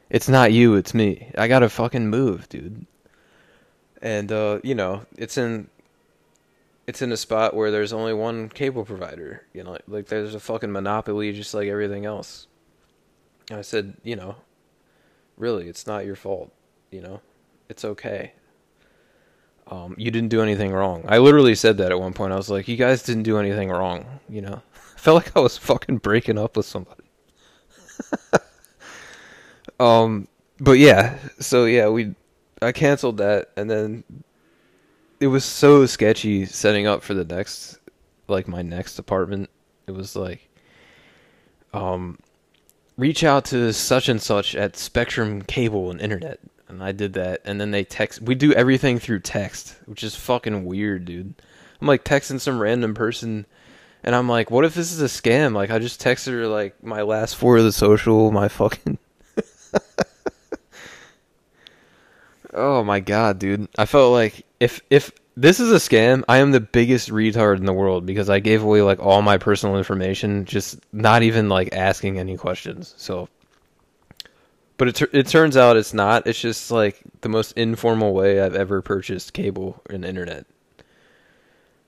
It's 0.09 0.27
not 0.27 0.51
you, 0.51 0.73
it's 0.73 0.95
me. 0.95 1.29
I 1.37 1.47
gotta 1.47 1.69
fucking 1.69 2.09
move, 2.09 2.49
dude. 2.49 2.87
And 4.01 4.31
uh, 4.31 4.59
you 4.63 4.73
know, 4.73 5.05
it's 5.17 5.37
in 5.37 5.69
it's 6.87 7.03
in 7.03 7.11
a 7.11 7.15
spot 7.15 7.53
where 7.53 7.69
there's 7.69 7.93
only 7.93 8.15
one 8.15 8.49
cable 8.49 8.85
provider. 8.85 9.45
You 9.53 9.65
know, 9.65 9.77
like 9.87 10.07
there's 10.07 10.33
a 10.33 10.39
fucking 10.39 10.71
monopoly, 10.71 11.31
just 11.31 11.53
like 11.53 11.67
everything 11.67 12.07
else. 12.07 12.47
And 13.51 13.59
I 13.59 13.61
said, 13.61 13.97
you 14.03 14.15
know, 14.15 14.35
really, 15.37 15.67
it's 15.67 15.85
not 15.85 16.07
your 16.07 16.15
fault. 16.15 16.51
You 16.89 17.01
know, 17.01 17.21
it's 17.69 17.85
okay. 17.85 18.33
Um, 19.67 19.95
you 19.97 20.11
didn't 20.11 20.29
do 20.29 20.41
anything 20.41 20.71
wrong. 20.71 21.05
I 21.07 21.19
literally 21.19 21.55
said 21.55 21.77
that 21.77 21.91
at 21.91 21.99
one 21.99 22.13
point. 22.13 22.33
I 22.33 22.35
was 22.35 22.49
like, 22.49 22.67
you 22.67 22.75
guys 22.75 23.03
didn't 23.03 23.23
do 23.23 23.37
anything 23.37 23.69
wrong. 23.69 24.05
You 24.27 24.41
know, 24.41 24.61
I 24.95 24.99
felt 24.99 25.23
like 25.23 25.35
I 25.35 25.39
was 25.39 25.57
fucking 25.57 25.97
breaking 25.97 26.37
up 26.37 26.57
with 26.57 26.65
somebody. 26.65 27.03
um, 29.79 30.27
but 30.59 30.73
yeah, 30.73 31.17
so 31.39 31.65
yeah, 31.65 31.87
we, 31.89 32.15
I 32.61 32.71
canceled 32.71 33.17
that, 33.17 33.51
and 33.55 33.69
then 33.69 34.03
it 35.19 35.27
was 35.27 35.45
so 35.45 35.85
sketchy 35.85 36.45
setting 36.45 36.87
up 36.87 37.03
for 37.03 37.13
the 37.13 37.25
next, 37.25 37.79
like 38.27 38.47
my 38.47 38.61
next 38.61 38.99
apartment. 38.99 39.49
It 39.87 39.91
was 39.91 40.15
like, 40.15 40.49
um, 41.73 42.19
reach 42.97 43.23
out 43.23 43.45
to 43.45 43.71
such 43.73 44.09
and 44.09 44.21
such 44.21 44.55
at 44.55 44.75
Spectrum 44.75 45.41
Cable 45.41 45.89
and 45.89 46.01
Internet. 46.01 46.39
And 46.71 46.83
I 46.83 46.93
did 46.93 47.13
that. 47.13 47.41
And 47.43 47.59
then 47.59 47.71
they 47.71 47.83
text. 47.83 48.21
We 48.21 48.33
do 48.33 48.53
everything 48.53 48.97
through 48.97 49.19
text, 49.19 49.75
which 49.85 50.03
is 50.03 50.15
fucking 50.15 50.65
weird, 50.65 51.05
dude. 51.05 51.33
I'm 51.79 51.87
like 51.87 52.05
texting 52.05 52.39
some 52.39 52.59
random 52.59 52.93
person. 52.93 53.45
And 54.03 54.15
I'm 54.15 54.29
like, 54.29 54.49
what 54.49 54.65
if 54.65 54.73
this 54.73 54.91
is 54.91 55.01
a 55.01 55.05
scam? 55.05 55.53
Like, 55.53 55.69
I 55.69 55.77
just 55.77 56.01
texted 56.01 56.31
her, 56.31 56.47
like, 56.47 56.81
my 56.83 57.03
last 57.03 57.35
four 57.35 57.57
of 57.57 57.63
the 57.63 57.71
social, 57.71 58.31
my 58.31 58.47
fucking. 58.47 58.97
oh 62.53 62.83
my 62.83 62.99
god, 62.99 63.37
dude. 63.37 63.67
I 63.77 63.85
felt 63.85 64.11
like 64.11 64.45
if 64.59 64.81
if 64.89 65.11
this 65.37 65.59
is 65.59 65.71
a 65.71 65.75
scam, 65.75 66.23
I 66.27 66.37
am 66.37 66.51
the 66.51 66.59
biggest 66.59 67.09
retard 67.09 67.57
in 67.57 67.65
the 67.65 67.73
world 67.73 68.05
because 68.05 68.29
I 68.29 68.39
gave 68.39 68.63
away 68.63 68.81
like 68.81 68.99
all 68.99 69.21
my 69.21 69.37
personal 69.37 69.77
information, 69.77 70.45
just 70.45 70.79
not 70.91 71.21
even 71.21 71.49
like 71.49 71.73
asking 71.73 72.17
any 72.17 72.37
questions. 72.37 72.95
So, 72.97 73.29
but 74.81 74.99
it 74.99 75.13
it 75.13 75.27
turns 75.27 75.57
out 75.57 75.77
it's 75.77 75.93
not. 75.93 76.25
It's 76.25 76.41
just 76.41 76.71
like 76.71 76.99
the 77.21 77.29
most 77.29 77.51
informal 77.51 78.15
way 78.15 78.41
I've 78.41 78.55
ever 78.55 78.81
purchased 78.81 79.31
cable 79.31 79.79
and 79.91 80.03
internet. 80.03 80.47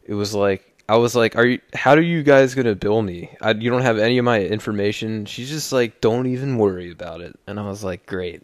It 0.04 0.14
was 0.14 0.36
like 0.36 0.78
I 0.88 0.98
was 0.98 1.16
like, 1.16 1.36
"Are 1.36 1.44
you? 1.44 1.60
How 1.74 1.94
are 1.94 2.00
you 2.00 2.22
guys 2.22 2.54
gonna 2.54 2.76
bill 2.76 3.02
me? 3.02 3.36
I, 3.42 3.54
you 3.54 3.72
don't 3.72 3.82
have 3.82 3.98
any 3.98 4.20
of 4.20 4.26
my 4.26 4.44
information." 4.44 5.26
She's 5.26 5.50
just 5.50 5.72
like, 5.72 6.02
"Don't 6.02 6.28
even 6.28 6.60
worry 6.60 6.92
about 6.92 7.22
it," 7.22 7.36
and 7.48 7.60
I 7.60 7.68
was 7.68 7.84
like, 7.84 8.06
"Great." 8.06 8.44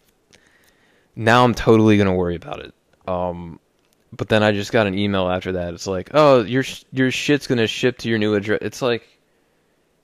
Now 1.15 1.43
I'm 1.43 1.53
totally 1.53 1.99
gonna 1.99 2.15
worry 2.15 2.35
about 2.35 2.61
it. 2.61 2.73
Um, 3.07 3.59
but 4.11 4.29
then 4.29 4.41
I 4.41 4.51
just 4.51 4.71
got 4.71 4.87
an 4.87 4.97
email 4.97 5.29
after 5.29 5.51
that. 5.51 5.75
It's 5.75 5.85
like, 5.85 6.09
"Oh, 6.15 6.41
your 6.41 6.63
your 6.91 7.11
shit's 7.11 7.45
gonna 7.45 7.67
ship 7.67 7.99
to 7.99 8.09
your 8.09 8.17
new 8.17 8.33
address." 8.33 8.61
It's 8.63 8.81
like, 8.81 9.07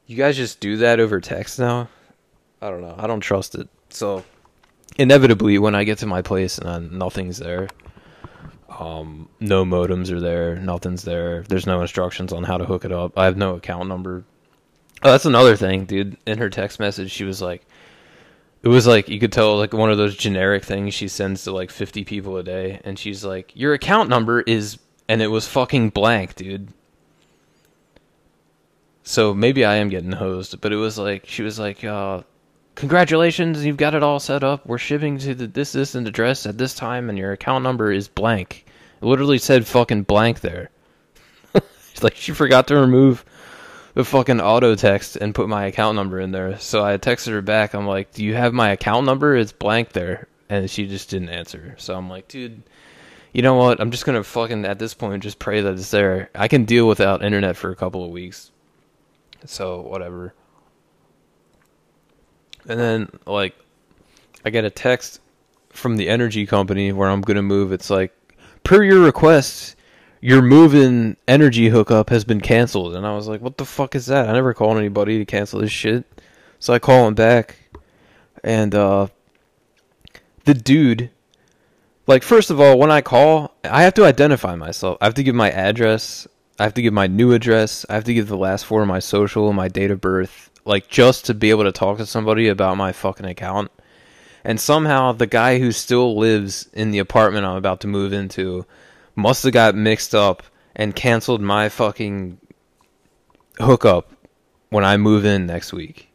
you 0.06 0.16
guys 0.16 0.38
just 0.38 0.60
do 0.60 0.78
that 0.78 1.00
over 1.00 1.20
text 1.20 1.58
now. 1.58 1.90
I 2.62 2.70
don't 2.70 2.82
know. 2.82 2.94
I 2.96 3.08
don't 3.08 3.22
trust 3.22 3.56
it. 3.56 3.68
So, 3.90 4.24
inevitably, 4.98 5.58
when 5.58 5.76
I 5.76 5.84
get 5.84 6.00
to 6.00 6.06
my 6.06 6.22
place 6.22 6.58
and 6.58 6.94
nothing's 6.94 7.38
there, 7.38 7.68
um, 8.80 9.30
no 9.40 9.64
modems 9.64 10.12
are 10.12 10.20
there. 10.20 10.56
Nothing's 10.56 11.04
there. 11.04 11.44
There's 11.44 11.68
no 11.68 11.82
instructions 11.82 12.34
on 12.34 12.44
how 12.44 12.58
to 12.58 12.66
hook 12.66 12.86
it 12.86 12.92
up. 12.92 13.18
I 13.18 13.26
have 13.26 13.38
no 13.38 13.56
account 13.56 13.88
number. 13.88 14.24
Oh, 15.04 15.12
that's 15.12 15.26
another 15.26 15.56
thing, 15.56 15.86
dude. 15.86 16.18
In 16.26 16.38
her 16.40 16.50
text 16.50 16.80
message, 16.80 17.12
she 17.12 17.24
was 17.24 17.42
like, 17.42 17.66
it 18.64 18.70
was 18.70 18.88
like 18.88 19.08
you 19.08 19.20
could 19.20 19.32
tell 19.32 19.58
like 19.58 19.74
one 19.74 19.92
of 19.92 19.98
those 19.98 20.18
generic 20.18 20.64
things 20.64 20.94
she 20.94 21.08
sends 21.08 21.44
to 21.44 21.52
like 21.52 21.70
50 21.70 22.04
people 22.04 22.38
a 22.38 22.44
day, 22.44 22.82
and 22.84 22.98
she's 22.98 23.24
like, 23.24 23.52
your 23.56 23.74
account 23.74 24.10
number 24.10 24.42
is, 24.42 24.80
and 25.08 25.22
it 25.22 25.28
was 25.28 25.48
fucking 25.48 25.90
blank, 25.90 26.36
dude. 26.36 26.70
So 29.04 29.36
maybe 29.36 29.64
I 29.64 29.76
am 29.76 29.90
getting 29.90 30.14
hosed, 30.14 30.60
but 30.62 30.74
it 30.74 30.78
was 30.78 30.98
like 30.98 31.28
she 31.28 31.44
was 31.44 31.60
like, 31.60 31.84
uh, 31.84 32.24
congratulations, 32.76 33.66
you've 33.66 33.78
got 33.78 33.96
it 33.96 34.04
all 34.04 34.20
set 34.20 34.44
up. 34.44 34.66
We're 34.66 34.78
shipping 34.78 35.18
to 35.20 35.34
the 35.34 35.48
this 35.48 35.72
this 35.72 35.96
and 35.96 36.08
address 36.08 36.46
at 36.46 36.58
this 36.58 36.76
time, 36.76 37.10
and 37.10 37.18
your 37.18 37.32
account 37.32 37.64
number 37.64 37.92
is 37.92 38.08
blank. 38.08 38.66
It 39.02 39.06
literally 39.06 39.40
said 39.40 39.66
fucking 39.66 40.04
blank 40.04 40.42
there. 40.42 40.70
She's 41.92 42.04
like 42.04 42.16
she 42.16 42.34
forgot 42.34 42.68
to 42.68 42.78
remove 42.78 43.26
the 43.94 44.04
fucking 44.04 44.42
auto 44.42 44.76
text 44.76 45.16
and 45.16 45.34
put 45.34 45.50
my 45.50 45.66
account 45.66 45.96
number 45.96 46.20
in 46.20 46.32
there. 46.32 46.60
So 46.60 46.86
I 46.86 46.98
texted 46.98 47.32
her 47.32 47.42
back. 47.42 47.74
I'm 47.74 47.88
like, 47.88 48.14
"Do 48.14 48.24
you 48.24 48.36
have 48.36 48.54
my 48.54 48.70
account 48.70 49.06
number? 49.06 49.36
It's 49.36 49.52
blank 49.52 49.94
there." 49.94 50.28
And 50.50 50.70
she 50.70 50.86
just 50.88 51.10
didn't 51.10 51.30
answer. 51.30 51.76
So 51.78 51.96
I'm 51.96 52.10
like, 52.10 52.28
"Dude, 52.28 52.62
you 53.34 53.42
know 53.42 53.56
what? 53.56 53.80
I'm 53.80 53.92
just 53.92 54.06
going 54.06 54.18
to 54.18 54.24
fucking 54.24 54.66
at 54.66 54.80
this 54.80 54.94
point 54.94 55.24
just 55.24 55.40
pray 55.40 55.62
that 55.62 55.74
it's 55.74 55.92
there. 55.92 56.30
I 56.36 56.48
can 56.48 56.66
deal 56.66 56.88
without 56.88 57.24
internet 57.24 57.56
for 57.56 57.72
a 57.72 57.76
couple 57.76 58.04
of 58.04 58.12
weeks." 58.12 58.52
So, 59.46 59.82
whatever. 59.82 60.34
And 62.68 62.80
then 62.80 63.10
like 63.26 63.56
I 64.44 64.50
get 64.50 64.66
a 64.66 64.70
text 64.70 65.22
from 65.70 65.98
the 65.98 66.10
energy 66.10 66.46
company 66.46 66.92
where 66.92 67.10
I'm 67.10 67.22
to 67.22 67.42
move. 67.42 67.72
It's 67.72 67.90
like 67.90 68.14
per 68.64 68.84
your 68.84 69.00
request, 69.00 69.76
your 70.22 70.42
moving 70.42 71.18
energy 71.28 71.70
hookup 71.70 72.10
has 72.10 72.24
been 72.24 72.42
canceled. 72.42 72.96
And 72.96 73.06
I 73.06 73.16
was 73.16 73.28
like, 73.28 73.42
what 73.42 73.58
the 73.58 73.66
fuck 73.66 73.96
is 73.96 74.08
that? 74.08 74.28
I 74.28 74.34
never 74.34 74.54
called 74.54 74.78
anybody 74.78 75.20
to 75.20 75.26
cancel 75.26 75.62
this 75.62 75.72
shit. 75.72 76.06
So 76.60 76.74
I 76.74 76.80
call 76.80 77.08
him 77.08 77.14
back. 77.14 77.58
And, 78.44 78.74
uh, 78.74 79.08
the 80.46 80.54
dude, 80.54 81.10
like, 82.08 82.24
first 82.24 82.52
of 82.52 82.60
all, 82.60 82.78
when 82.78 82.92
I 82.92 83.02
call, 83.02 83.56
I 83.64 83.84
have 83.84 83.96
to 83.96 84.06
identify 84.06 84.56
myself. 84.56 84.98
I 85.02 85.06
have 85.06 85.16
to 85.16 85.24
give 85.24 85.36
my 85.36 85.50
address. 85.52 86.28
I 86.58 86.64
have 86.64 86.74
to 86.76 86.82
give 86.82 86.94
my 86.94 87.08
new 87.08 87.34
address. 87.34 87.86
I 87.90 87.96
have 87.96 88.06
to 88.06 88.14
give 88.14 88.28
the 88.28 88.38
last 88.38 88.66
four 88.66 88.82
of 88.82 88.88
my 88.88 89.00
social, 89.00 89.52
my 89.54 89.68
date 89.68 89.92
of 89.92 90.02
birth, 90.02 90.50
like, 90.64 90.88
just 90.88 91.26
to 91.26 91.34
be 91.34 91.50
able 91.50 91.64
to 91.66 91.72
talk 91.72 91.98
to 91.98 92.06
somebody 92.06 92.48
about 92.48 92.78
my 92.78 92.92
fucking 92.92 93.26
account 93.26 93.72
and 94.46 94.62
somehow 94.62 95.12
the 95.12 95.26
guy 95.26 95.58
who 95.58 95.72
still 95.72 96.16
lives 96.16 96.70
in 96.72 96.92
the 96.92 97.00
apartment 97.00 97.48
I'm 97.48 97.58
about 97.58 97.82
to 97.82 97.88
move 97.88 98.14
into 98.14 98.66
must 99.16 99.44
have 99.44 99.54
got 99.54 99.74
mixed 99.74 100.14
up 100.14 100.44
and 100.76 100.96
canceled 100.96 101.42
my 101.42 101.68
fucking 101.68 102.38
hookup 103.60 104.12
when 104.70 104.86
I 104.86 104.98
move 104.98 105.26
in 105.26 105.48
next 105.48 105.74
week. 105.74 106.10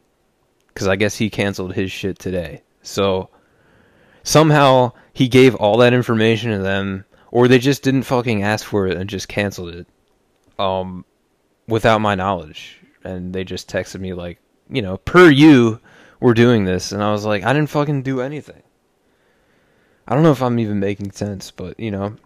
Because 0.69 0.87
I 0.87 0.95
guess 0.95 1.17
he 1.17 1.29
canceled 1.29 1.75
his 1.75 1.91
shit 1.91 2.21
today. 2.21 2.63
So 2.83 3.31
somehow 4.23 4.93
he 5.13 5.27
gave 5.27 5.57
all 5.57 5.79
that 5.79 5.93
information 5.93 6.53
to 6.53 6.59
them, 6.59 7.05
or 7.33 7.49
they 7.49 7.59
just 7.59 7.83
didn't 7.83 8.05
fucking 8.05 8.45
ask 8.45 8.65
for 8.65 8.87
it 8.87 8.97
and 8.97 9.11
just 9.11 9.27
canceled 9.27 9.75
it 9.75 9.89
um, 10.61 11.05
without 11.67 12.01
my 12.01 12.15
knowledge. 12.15 12.79
And 13.03 13.33
they 13.33 13.45
just 13.45 13.69
texted 13.69 14.01
me, 14.01 14.13
like, 14.13 14.39
you 14.69 14.83
know, 14.83 14.99
per 14.99 15.31
you 15.31 15.81
we're 16.21 16.35
doing 16.35 16.65
this. 16.65 16.93
And 16.93 17.03
I 17.03 17.11
was 17.11 17.25
like, 17.25 17.45
I 17.45 17.53
didn't 17.53 17.71
fucking 17.71 18.03
do 18.03 18.21
anything. 18.21 18.63
I 20.07 20.15
don't 20.15 20.23
know 20.23 20.33
if 20.33 20.43
I'm 20.43 20.59
even 20.59 20.81
making 20.81 21.13
sense, 21.13 21.51
but 21.51 21.79
you 21.81 21.91
know, 21.91 22.17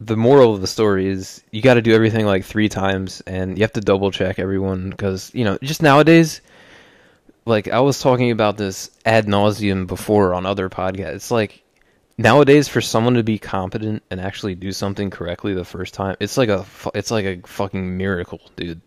the 0.00 0.16
moral 0.16 0.54
of 0.54 0.60
the 0.60 0.66
story 0.66 1.08
is 1.08 1.42
you 1.50 1.60
got 1.60 1.74
to 1.74 1.82
do 1.82 1.92
everything 1.92 2.24
like 2.24 2.44
three 2.44 2.68
times 2.68 3.20
and 3.26 3.58
you 3.58 3.64
have 3.64 3.72
to 3.72 3.80
double 3.80 4.10
check 4.10 4.38
everyone 4.38 4.90
because, 4.90 5.30
you 5.34 5.44
know, 5.44 5.58
just 5.60 5.82
nowadays, 5.82 6.40
like 7.44 7.68
I 7.68 7.80
was 7.80 8.00
talking 8.00 8.30
about 8.30 8.56
this 8.56 8.90
ad 9.04 9.26
nauseum 9.26 9.86
before 9.86 10.34
on 10.34 10.46
other 10.46 10.70
podcasts. 10.70 11.14
It's 11.14 11.30
like 11.30 11.62
nowadays 12.18 12.68
for 12.68 12.80
someone 12.80 13.14
to 13.14 13.22
be 13.22 13.38
competent 13.38 14.02
and 14.10 14.20
actually 14.20 14.54
do 14.54 14.72
something 14.72 15.08
correctly 15.08 15.54
the 15.54 15.64
first 15.64 15.94
time, 15.94 16.16
it's 16.20 16.36
like 16.36 16.50
a 16.50 16.66
it's 16.94 17.10
like 17.10 17.24
a 17.24 17.40
fucking 17.46 17.96
miracle, 17.96 18.40
dude. 18.56 18.82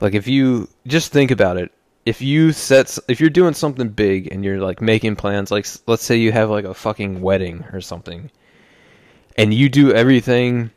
Like 0.00 0.14
if 0.14 0.26
you 0.26 0.68
just 0.86 1.12
think 1.12 1.30
about 1.30 1.56
it, 1.58 1.70
if 2.06 2.22
you 2.22 2.52
set 2.52 2.98
if 3.08 3.20
you're 3.20 3.28
doing 3.28 3.52
something 3.52 3.88
big 3.88 4.32
and 4.32 4.44
you're 4.44 4.60
like 4.60 4.80
making 4.80 5.16
plans 5.16 5.50
like 5.50 5.66
let's 5.86 6.04
say 6.04 6.16
you 6.16 6.32
have 6.32 6.48
like 6.48 6.64
a 6.64 6.72
fucking 6.72 7.20
wedding 7.20 7.64
or 7.72 7.80
something 7.80 8.30
and 9.36 9.52
you 9.52 9.68
do 9.68 9.92
everything 9.92 10.70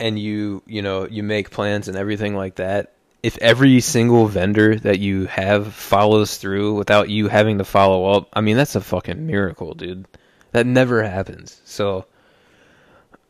and 0.00 0.18
you 0.18 0.62
you 0.66 0.80
know 0.80 1.06
you 1.06 1.22
make 1.22 1.50
plans 1.50 1.88
and 1.88 1.96
everything 1.96 2.34
like 2.34 2.54
that 2.56 2.94
if 3.22 3.36
every 3.38 3.80
single 3.80 4.26
vendor 4.26 4.76
that 4.76 4.98
you 4.98 5.26
have 5.26 5.74
follows 5.74 6.38
through 6.38 6.74
without 6.74 7.10
you 7.10 7.28
having 7.28 7.58
to 7.58 7.64
follow 7.64 8.10
up 8.10 8.26
i 8.32 8.40
mean 8.40 8.56
that's 8.56 8.74
a 8.74 8.80
fucking 8.80 9.26
miracle 9.26 9.74
dude 9.74 10.06
that 10.52 10.66
never 10.66 11.02
happens 11.02 11.60
so 11.64 12.04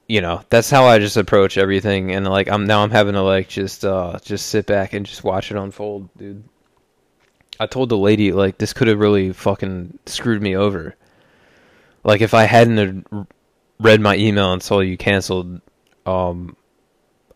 you 0.08 0.20
know 0.20 0.42
that's 0.48 0.70
how 0.70 0.84
i 0.84 0.98
just 0.98 1.16
approach 1.16 1.58
everything 1.58 2.12
and 2.12 2.26
like 2.26 2.48
i'm 2.48 2.66
now 2.66 2.82
i'm 2.82 2.90
having 2.90 3.14
to 3.14 3.22
like 3.22 3.48
just 3.48 3.84
uh 3.84 4.18
just 4.22 4.46
sit 4.46 4.66
back 4.66 4.92
and 4.92 5.06
just 5.06 5.24
watch 5.24 5.50
it 5.50 5.56
unfold 5.56 6.08
dude 6.16 6.42
I 7.60 7.66
told 7.66 7.90
the 7.90 7.98
lady 7.98 8.32
like 8.32 8.56
this 8.56 8.72
could 8.72 8.88
have 8.88 8.98
really 8.98 9.34
fucking 9.34 9.98
screwed 10.06 10.40
me 10.40 10.56
over. 10.56 10.96
Like 12.02 12.22
if 12.22 12.32
I 12.32 12.44
hadn't 12.44 13.06
read 13.78 14.00
my 14.00 14.16
email 14.16 14.54
and 14.54 14.62
saw 14.62 14.80
you 14.80 14.96
canceled, 14.96 15.60
um, 16.06 16.56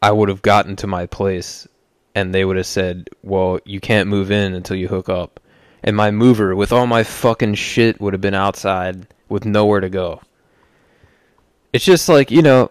I 0.00 0.10
would 0.10 0.30
have 0.30 0.40
gotten 0.40 0.76
to 0.76 0.86
my 0.86 1.04
place, 1.04 1.68
and 2.14 2.34
they 2.34 2.42
would 2.42 2.56
have 2.56 2.66
said, 2.66 3.10
"Well, 3.22 3.60
you 3.66 3.80
can't 3.80 4.08
move 4.08 4.30
in 4.30 4.54
until 4.54 4.76
you 4.78 4.88
hook 4.88 5.10
up." 5.10 5.40
And 5.82 5.94
my 5.94 6.10
mover 6.10 6.56
with 6.56 6.72
all 6.72 6.86
my 6.86 7.02
fucking 7.02 7.56
shit 7.56 8.00
would 8.00 8.14
have 8.14 8.22
been 8.22 8.32
outside 8.32 9.06
with 9.28 9.44
nowhere 9.44 9.80
to 9.80 9.88
go. 9.88 10.20
It's 11.72 11.84
just 11.84 12.08
like 12.08 12.30
you 12.30 12.42
know, 12.42 12.70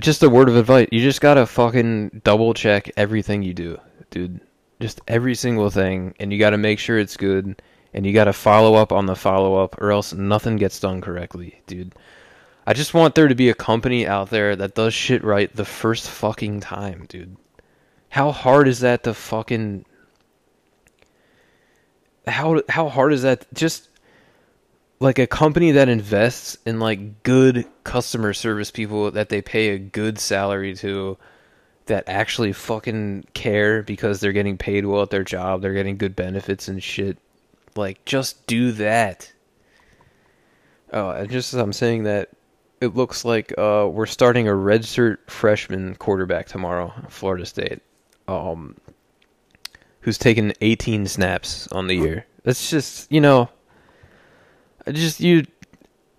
just 0.00 0.22
a 0.22 0.28
word 0.28 0.48
of 0.48 0.56
advice. 0.56 0.88
You 0.92 1.00
just 1.00 1.20
gotta 1.20 1.46
fucking 1.46 2.22
double 2.24 2.54
check 2.54 2.90
everything 2.96 3.42
you 3.42 3.54
do, 3.54 3.78
dude 4.10 4.40
just 4.80 5.00
every 5.08 5.34
single 5.34 5.70
thing, 5.70 6.14
and 6.20 6.32
you 6.32 6.38
got 6.38 6.50
to 6.50 6.58
make 6.58 6.78
sure 6.78 6.98
it's 6.98 7.16
good, 7.16 7.62
and 7.92 8.04
you 8.04 8.12
got 8.12 8.24
to 8.24 8.32
follow 8.32 8.74
up 8.74 8.92
on 8.92 9.06
the 9.06 9.16
follow 9.16 9.62
up, 9.62 9.80
or 9.80 9.92
else 9.92 10.12
nothing 10.12 10.56
gets 10.56 10.80
done 10.80 11.00
correctly, 11.00 11.62
dude. 11.66 11.94
I 12.66 12.72
just 12.72 12.94
want 12.94 13.14
there 13.14 13.28
to 13.28 13.34
be 13.34 13.50
a 13.50 13.54
company 13.54 14.06
out 14.06 14.30
there 14.30 14.56
that 14.56 14.74
does 14.74 14.94
shit 14.94 15.22
right 15.22 15.54
the 15.54 15.64
first 15.64 16.08
fucking 16.08 16.60
time, 16.60 17.06
dude. 17.08 17.36
How 18.08 18.30
hard 18.30 18.68
is 18.68 18.80
that 18.80 19.04
to 19.04 19.14
fucking 19.14 19.84
how 22.26 22.62
how 22.68 22.88
hard 22.88 23.12
is 23.12 23.22
that 23.22 23.46
just 23.52 23.88
like 25.00 25.18
a 25.18 25.26
company 25.26 25.72
that 25.72 25.88
invests 25.88 26.56
in 26.64 26.78
like 26.80 27.22
good 27.22 27.66
customer 27.84 28.32
service 28.32 28.70
people 28.70 29.10
that 29.10 29.28
they 29.28 29.42
pay 29.42 29.70
a 29.70 29.78
good 29.78 30.18
salary 30.18 30.74
to 30.76 31.18
that 31.86 32.04
actually 32.06 32.52
fucking 32.52 33.24
care 33.34 33.82
because 33.82 34.20
they're 34.20 34.32
getting 34.32 34.56
paid 34.56 34.86
well 34.86 35.02
at 35.02 35.10
their 35.10 35.24
job, 35.24 35.60
they're 35.60 35.74
getting 35.74 35.98
good 35.98 36.16
benefits 36.16 36.68
and 36.68 36.82
shit. 36.82 37.18
Like, 37.76 38.04
just 38.04 38.46
do 38.46 38.72
that. 38.72 39.30
Oh, 40.92 41.10
and 41.10 41.30
just 41.30 41.52
as 41.52 41.60
I'm 41.60 41.72
saying 41.72 42.04
that, 42.04 42.30
it 42.80 42.94
looks 42.94 43.24
like 43.24 43.52
uh, 43.58 43.88
we're 43.90 44.06
starting 44.06 44.48
a 44.48 44.52
redshirt 44.52 45.18
freshman 45.28 45.96
quarterback 45.96 46.46
tomorrow, 46.46 46.92
Florida 47.08 47.44
State, 47.44 47.80
um, 48.28 48.76
who's 50.00 50.18
taken 50.18 50.52
18 50.60 51.06
snaps 51.06 51.66
on 51.68 51.86
the 51.86 51.96
year. 51.96 52.26
That's 52.44 52.70
just, 52.70 53.10
you 53.10 53.20
know, 53.20 53.48
I 54.86 54.92
just 54.92 55.20
you, 55.20 55.44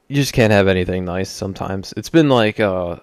you 0.07 0.15
just 0.15 0.33
can't 0.33 0.51
have 0.51 0.67
anything 0.67 1.05
nice 1.05 1.29
sometimes. 1.29 1.93
It's 1.97 2.09
been 2.09 2.29
like, 2.29 2.59
uh, 2.59 2.97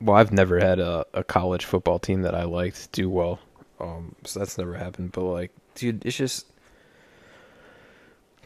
well, 0.00 0.16
I've 0.16 0.32
never 0.32 0.58
had 0.58 0.78
a, 0.78 1.04
a 1.12 1.24
college 1.24 1.64
football 1.64 1.98
team 1.98 2.22
that 2.22 2.34
I 2.34 2.44
liked 2.44 2.92
do 2.92 3.10
well, 3.10 3.40
um, 3.80 4.14
so 4.24 4.38
that's 4.38 4.58
never 4.58 4.74
happened. 4.74 5.12
But 5.12 5.24
like, 5.24 5.50
dude, 5.74 6.04
it's 6.06 6.16
just 6.16 6.46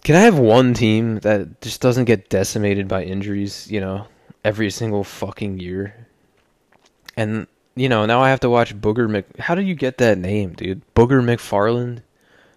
can 0.05 0.17
I 0.17 0.21
have 0.21 0.39
one 0.39 0.75
team 0.75 1.21
that 1.21 1.61
just 1.61 1.81
doesn't 1.81 2.07
get 2.07 2.29
decimated 2.29 2.89
by 2.89 3.05
injuries, 3.05 3.71
you 3.71 3.81
know, 3.81 4.07
every 4.45 4.71
single 4.71 5.05
fucking 5.05 5.61
year? 5.61 6.09
And, 7.17 7.47
you 7.77 7.89
know, 7.89 8.05
now 8.05 8.21
I 8.21 8.31
have 8.31 8.41
to 8.41 8.51
watch 8.51 8.75
Booger 8.77 9.09
Mc. 9.09 9.39
How 9.39 9.55
do 9.55 9.63
you 9.63 9.75
get 9.75 9.99
that 9.99 10.19
name, 10.19 10.55
dude? 10.55 10.83
Booger 10.95 11.23
McFarland? 11.23 12.03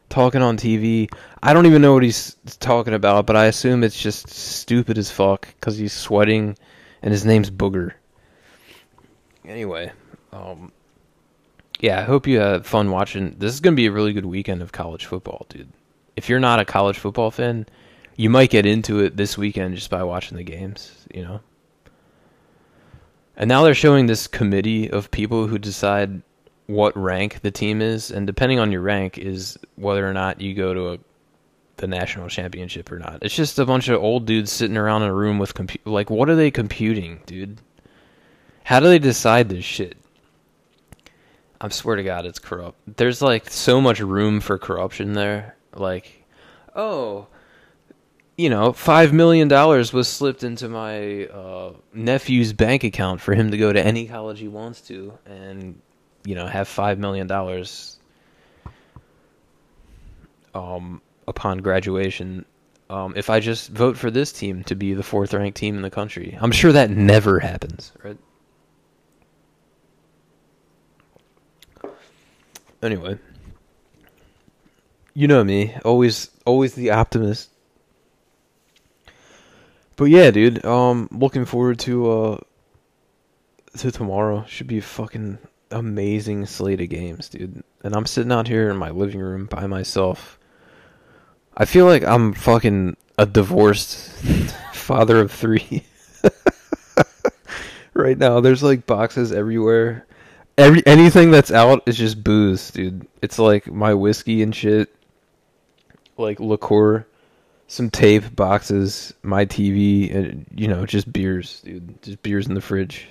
Talking 0.10 0.42
on 0.42 0.58
TV. 0.58 1.12
I 1.42 1.54
don't 1.54 1.66
even 1.66 1.82
know 1.82 1.94
what 1.94 2.04
he's 2.04 2.36
talking 2.60 2.94
about, 2.94 3.26
but 3.26 3.36
I 3.36 3.46
assume 3.46 3.84
it's 3.84 4.00
just 4.00 4.30
stupid 4.30 4.98
as 4.98 5.12
fuck 5.12 5.48
because 5.56 5.78
he's 5.78 5.94
sweating 5.94 6.58
and 7.02 7.12
his 7.12 7.26
name's 7.26 7.52
Booger. 7.52 7.94
Anyway, 9.46 9.92
um, 10.32 10.72
yeah, 11.80 12.00
I 12.00 12.04
hope 12.04 12.28
you 12.28 12.40
have 12.40 12.66
fun 12.66 12.92
watching. 12.92 13.36
This 13.38 13.54
is 13.54 13.60
going 13.60 13.74
to 13.74 13.78
be 13.78 13.88
a 13.88 13.92
really 13.92 14.14
good 14.14 14.26
weekend 14.26 14.62
of 14.62 14.72
college 14.72 15.06
football, 15.06 15.46
dude 15.50 15.72
if 16.16 16.30
you're 16.30 16.40
not 16.40 16.60
a 16.60 16.66
college 16.66 16.98
football 16.98 17.32
fan, 17.32 17.66
you 18.16 18.30
might 18.30 18.50
get 18.50 18.66
into 18.66 19.00
it 19.00 19.18
this 19.18 19.38
weekend 19.38 19.76
just 19.76 19.90
by 19.90 20.04
watching 20.04 20.38
the 20.38 20.44
games, 20.44 21.06
you 21.14 21.24
know. 21.24 21.42
And 23.36 23.50
now 23.50 23.64
they're 23.64 23.74
showing 23.74 24.06
this 24.06 24.28
committee 24.28 24.90
of 24.90 25.12
people 25.12 25.48
who 25.48 25.60
decide 25.60 26.22
what 26.68 26.98
rank 26.98 27.42
the 27.42 27.52
team 27.52 27.82
is, 27.82 28.12
and 28.12 28.26
depending 28.26 28.60
on 28.60 28.72
your 28.72 28.82
rank 28.82 29.18
is 29.18 29.58
whether 29.76 30.08
or 30.08 30.14
not 30.14 30.42
you 30.42 30.54
go 30.54 30.74
to 30.74 30.90
a 30.94 31.00
the 31.78 31.88
national 31.88 32.30
championship 32.30 32.90
or 32.90 33.00
not. 33.00 33.20
It's 33.22 33.36
just 33.36 33.60
a 33.60 33.66
bunch 33.66 33.90
of 33.90 34.02
old 34.02 34.26
dudes 34.26 34.50
sitting 34.50 34.78
around 34.78 35.04
in 35.04 35.10
a 35.10 35.14
room 35.14 35.40
with 35.40 35.54
compu- 35.54 35.80
like 35.84 36.10
what 36.10 36.30
are 36.30 36.36
they 36.36 36.52
computing, 36.52 37.20
dude? 37.26 37.60
How 38.64 38.80
do 38.80 38.88
they 38.88 39.00
decide 39.00 39.50
this 39.50 39.66
shit? 39.66 39.98
I 41.60 41.70
swear 41.70 41.98
to 41.98 42.04
God, 42.04 42.26
it's 42.26 42.40
corrupt. 42.40 42.98
There's 42.98 43.22
like 43.22 43.50
so 43.50 43.82
much 43.82 44.00
room 44.00 44.40
for 44.40 44.58
corruption 44.58 45.14
there 45.14 45.56
like, 45.76 46.26
oh, 46.76 47.28
you 48.38 48.50
know, 48.50 48.74
five 48.74 49.14
million 49.14 49.48
dollars 49.48 49.94
was 49.94 50.08
slipped 50.08 50.44
into 50.44 50.68
my 50.68 51.26
uh, 51.26 51.74
nephew's 51.94 52.54
bank 52.54 52.84
account 52.84 53.22
for 53.22 53.34
him 53.34 53.52
to 53.52 53.58
go 53.58 53.72
to 53.72 53.86
any 53.86 54.08
college 54.08 54.40
he 54.40 54.48
wants 54.48 54.82
to, 54.82 55.18
and 55.26 55.82
you 56.26 56.36
know, 56.36 56.48
have 56.48 56.68
five 56.68 57.00
million 57.00 57.28
dollars 57.28 57.98
um, 60.54 61.02
upon 61.28 61.60
graduation. 61.60 62.46
Um, 62.90 63.14
if 63.16 63.30
I 63.30 63.40
just 63.40 63.70
vote 63.72 63.98
for 63.98 64.12
this 64.12 64.32
team 64.32 64.64
to 64.66 64.76
be 64.76 64.94
the 64.94 65.04
fourth 65.04 65.34
ranked 65.34 65.58
team 65.58 65.76
in 65.76 65.82
the 65.82 65.90
country, 65.90 66.38
I'm 66.40 66.52
sure 66.52 66.72
that 66.72 66.90
never 66.90 67.40
happens, 67.40 67.92
right? 68.04 68.18
Anyway 72.84 73.18
you 75.16 75.28
know 75.28 75.44
me, 75.44 75.74
always 75.84 76.30
always 76.46 76.76
the 76.76 76.92
optimist. 76.92 77.50
But 79.96 80.06
yeah, 80.06 80.30
dude, 80.30 80.64
um 80.64 81.08
looking 81.12 81.46
forward 81.46 81.80
to 81.80 82.12
uh 82.12 82.38
to 83.78 83.92
tomorrow. 83.92 84.46
Should 84.48 84.68
be 84.68 84.82
fucking 84.82 85.40
amazing 85.72 86.46
slate 86.46 86.82
of 86.82 86.90
games, 86.90 87.30
dude. 87.30 87.64
And 87.84 87.96
I'm 87.96 88.06
sitting 88.06 88.32
out 88.32 88.48
here 88.48 88.70
in 88.70 88.78
my 88.78 88.90
living 88.90 89.20
room 89.20 89.46
by 89.46 89.68
myself. 89.68 90.40
I 91.56 91.66
feel 91.66 91.86
like 91.86 92.04
I'm 92.04 92.34
fucking 92.34 92.98
a 93.18 93.26
divorced 93.26 94.10
father 94.74 95.20
of 95.22 95.32
3. 95.32 95.84
right 97.94 98.18
now 98.18 98.40
there's 98.40 98.64
like 98.64 98.86
boxes 98.86 99.32
everywhere. 99.32 100.06
Every 100.58 100.86
anything 100.86 101.32
that's 101.32 101.52
out 101.52 101.84
is 101.86 101.98
just 101.98 102.24
booze, 102.24 102.72
dude. 102.72 103.08
It's 103.22 103.40
like 103.40 103.68
my 103.68 103.94
whiskey 103.94 104.42
and 104.42 104.56
shit 104.56 104.96
like 106.18 106.40
liqueur, 106.40 107.06
some 107.68 107.90
tape, 107.90 108.36
boxes, 108.36 109.14
my 109.24 109.46
TV, 109.46 110.14
and 110.14 110.46
you 110.56 110.68
know, 110.68 110.86
just 110.86 111.12
beers, 111.12 111.62
dude. 111.62 112.02
Just 112.02 112.22
beers 112.22 112.48
in 112.48 112.54
the 112.54 112.62
fridge. 112.62 113.08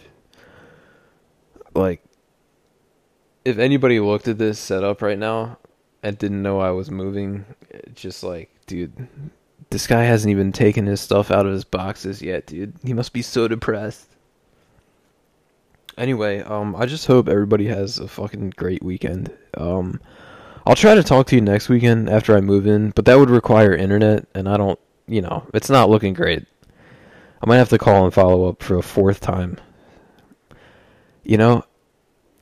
Like, 1.74 2.02
if 3.44 3.58
anybody 3.58 4.00
looked 4.00 4.28
at 4.28 4.38
this 4.38 4.58
setup 4.58 5.02
right 5.02 5.18
now 5.18 5.58
and 6.02 6.16
didn't 6.18 6.42
know 6.42 6.60
I 6.60 6.70
was 6.70 6.90
moving, 6.90 7.44
just 7.94 8.22
like, 8.22 8.50
dude, 8.66 9.08
this 9.70 9.86
guy 9.86 10.04
hasn't 10.04 10.30
even 10.30 10.52
taken 10.52 10.86
his 10.86 11.00
stuff 11.00 11.30
out 11.30 11.46
of 11.46 11.52
his 11.52 11.64
boxes 11.64 12.22
yet, 12.22 12.46
dude. 12.46 12.74
He 12.82 12.94
must 12.94 13.12
be 13.12 13.22
so 13.22 13.48
depressed. 13.48 14.08
Anyway, 15.96 16.40
um, 16.40 16.74
I 16.74 16.86
just 16.86 17.06
hope 17.06 17.28
everybody 17.28 17.66
has 17.66 17.98
a 17.98 18.08
fucking 18.08 18.54
great 18.56 18.82
weekend. 18.82 19.32
Um, 19.56 20.00
I'll 20.66 20.74
try 20.74 20.94
to 20.94 21.02
talk 21.02 21.26
to 21.28 21.36
you 21.36 21.40
next 21.40 21.68
weekend 21.68 22.08
after 22.08 22.36
I 22.36 22.40
move 22.40 22.66
in, 22.66 22.90
but 22.90 23.04
that 23.04 23.18
would 23.18 23.30
require 23.30 23.74
internet, 23.74 24.26
and 24.34 24.48
I 24.48 24.56
don't, 24.56 24.78
you 25.06 25.20
know, 25.20 25.46
it's 25.52 25.70
not 25.70 25.90
looking 25.90 26.14
great. 26.14 26.46
I 27.42 27.46
might 27.46 27.58
have 27.58 27.68
to 27.68 27.78
call 27.78 28.04
and 28.04 28.14
follow 28.14 28.48
up 28.48 28.62
for 28.62 28.76
a 28.76 28.82
fourth 28.82 29.20
time. 29.20 29.58
You 31.22 31.36
know, 31.36 31.64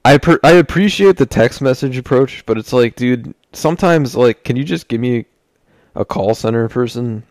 I 0.05 0.19
per- 0.19 0.41
I 0.43 0.53
appreciate 0.53 1.17
the 1.17 1.27
text 1.27 1.61
message 1.61 1.97
approach, 1.97 2.45
but 2.47 2.59
it's 2.59 2.73
like, 2.73 2.97
dude, 2.97 3.35
sometimes 3.53 4.17
like, 4.17 4.45
can 4.45 4.57
you 4.57 4.65
just 4.65 4.88
give 4.88 5.01
me 5.01 5.27
a 5.95 6.05
call 6.05 6.35
center 6.35 6.69
person? 6.69 7.23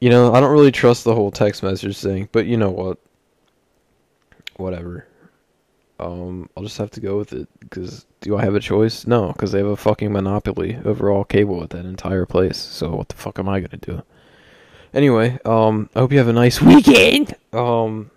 You 0.00 0.10
know, 0.10 0.34
I 0.34 0.40
don't 0.40 0.52
really 0.52 0.72
trust 0.72 1.04
the 1.04 1.14
whole 1.14 1.30
text 1.30 1.62
message 1.62 1.98
thing, 1.98 2.28
but 2.32 2.46
you 2.46 2.56
know 2.56 2.70
what? 2.70 2.98
Whatever. 4.56 5.06
Um, 5.98 6.50
I'll 6.56 6.64
just 6.64 6.76
have 6.78 6.90
to 6.92 7.00
go 7.00 7.16
with 7.16 7.32
it 7.32 7.48
because 7.60 8.04
do 8.20 8.36
I 8.36 8.44
have 8.44 8.54
a 8.54 8.60
choice? 8.60 9.06
No, 9.06 9.28
because 9.28 9.52
they 9.52 9.58
have 9.58 9.66
a 9.68 9.76
fucking 9.76 10.12
monopoly 10.12 10.78
over 10.84 11.10
all 11.10 11.24
cable 11.24 11.62
at 11.62 11.70
that 11.70 11.86
entire 11.86 12.26
place. 12.26 12.58
So 12.58 12.90
what 12.90 13.08
the 13.08 13.14
fuck 13.14 13.38
am 13.38 13.48
I 13.48 13.60
gonna 13.60 13.78
do? 13.78 14.02
Anyway, 14.92 15.38
um, 15.44 15.88
I 15.94 16.00
hope 16.00 16.12
you 16.12 16.18
have 16.18 16.28
a 16.28 16.32
nice 16.32 16.60
weekend. 16.62 17.34
Um, 17.52 18.10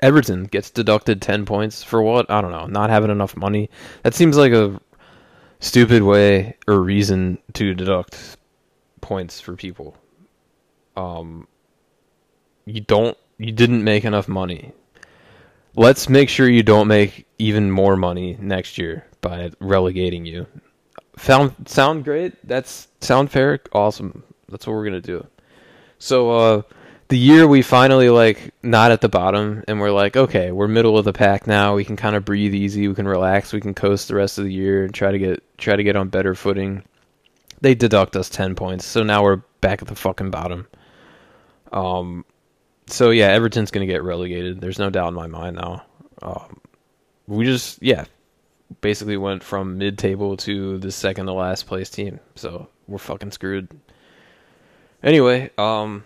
Everton 0.00 0.44
gets 0.44 0.70
deducted 0.70 1.20
ten 1.20 1.44
points 1.44 1.82
for 1.82 2.02
what? 2.02 2.30
I 2.30 2.40
don't 2.40 2.52
know. 2.52 2.66
Not 2.66 2.90
having 2.90 3.10
enough 3.10 3.36
money. 3.36 3.70
That 4.02 4.14
seems 4.14 4.36
like 4.36 4.52
a 4.52 4.80
stupid 5.60 6.02
way 6.02 6.56
or 6.66 6.80
reason 6.80 7.38
to 7.54 7.74
deduct 7.74 8.36
points 9.00 9.40
for 9.40 9.56
people. 9.56 9.96
Um, 10.96 11.48
you 12.64 12.80
don't. 12.80 13.16
You 13.38 13.52
didn't 13.52 13.84
make 13.84 14.04
enough 14.04 14.28
money 14.28 14.72
let's 15.78 16.08
make 16.08 16.28
sure 16.28 16.48
you 16.48 16.62
don't 16.62 16.88
make 16.88 17.26
even 17.38 17.70
more 17.70 17.96
money 17.96 18.36
next 18.40 18.78
year 18.78 19.06
by 19.20 19.50
relegating 19.60 20.26
you. 20.26 20.46
Sound 21.16 21.54
sound 21.66 22.04
great? 22.04 22.34
That's 22.46 22.88
sound 23.00 23.30
fair? 23.30 23.60
Awesome. 23.72 24.24
That's 24.48 24.66
what 24.66 24.74
we're 24.74 24.84
gonna 24.84 25.00
do. 25.00 25.26
So 25.98 26.30
uh 26.30 26.62
the 27.08 27.18
year 27.18 27.46
we 27.48 27.62
finally 27.62 28.10
like 28.10 28.52
not 28.62 28.90
at 28.90 29.00
the 29.00 29.08
bottom 29.08 29.64
and 29.66 29.80
we're 29.80 29.90
like, 29.90 30.16
okay, 30.16 30.52
we're 30.52 30.68
middle 30.68 30.98
of 30.98 31.04
the 31.04 31.12
pack 31.12 31.46
now. 31.46 31.74
We 31.74 31.84
can 31.84 31.96
kind 31.96 32.14
of 32.14 32.24
breathe 32.24 32.54
easy. 32.54 32.86
We 32.86 32.94
can 32.94 33.08
relax. 33.08 33.52
We 33.52 33.60
can 33.60 33.74
coast 33.74 34.08
the 34.08 34.14
rest 34.14 34.38
of 34.38 34.44
the 34.44 34.52
year 34.52 34.84
and 34.84 34.94
try 34.94 35.10
to 35.10 35.18
get 35.18 35.42
try 35.58 35.74
to 35.74 35.82
get 35.82 35.96
on 35.96 36.08
better 36.08 36.34
footing. 36.34 36.84
They 37.60 37.74
deduct 37.74 38.14
us 38.14 38.28
ten 38.28 38.54
points, 38.54 38.84
so 38.84 39.02
now 39.02 39.22
we're 39.22 39.42
back 39.60 39.82
at 39.82 39.88
the 39.88 39.96
fucking 39.96 40.30
bottom. 40.30 40.68
Um, 41.72 42.24
so 42.86 43.10
yeah, 43.10 43.28
Everton's 43.28 43.70
to 43.86 43.92
get 43.92 44.02
relegated. 44.02 44.60
There's 44.60 44.78
no 44.78 44.90
doubt 44.90 45.08
in 45.08 45.14
my 45.14 45.26
mind 45.26 45.56
now. 45.56 45.84
Um, 46.22 46.60
we 47.26 47.44
just 47.44 47.82
yeah, 47.82 48.04
basically 48.80 49.16
went 49.16 49.42
from 49.42 49.78
mid-table 49.78 50.36
to 50.38 50.78
the 50.78 50.92
second 50.92 51.26
to 51.26 51.32
last 51.32 51.66
place 51.66 51.88
team. 51.88 52.20
So 52.34 52.68
we're 52.86 52.98
fucking 52.98 53.32
screwed. 53.32 53.68
Anyway, 55.02 55.50
um, 55.56 56.04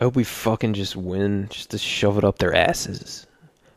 I 0.00 0.04
hope 0.04 0.16
we 0.16 0.24
fucking 0.24 0.74
just 0.74 0.94
win 0.94 1.48
just 1.50 1.70
to 1.70 1.78
shove 1.78 2.18
it 2.18 2.24
up 2.24 2.38
their 2.38 2.54
asses. 2.54 3.26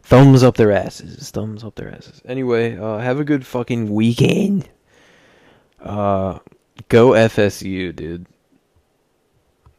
Thumbs 0.03 0.43
up 0.43 0.55
their 0.55 0.71
asses. 0.71 1.31
Thumbs 1.31 1.63
up 1.63 1.75
their 1.75 1.93
asses. 1.93 2.21
Anyway, 2.25 2.77
uh, 2.77 2.99
have 2.99 3.19
a 3.19 3.23
good 3.23 3.45
fucking 3.45 3.91
weekend. 3.91 4.69
Uh, 5.79 6.39
go 6.89 7.12
FSU, 7.12 7.95
dude. 7.95 8.27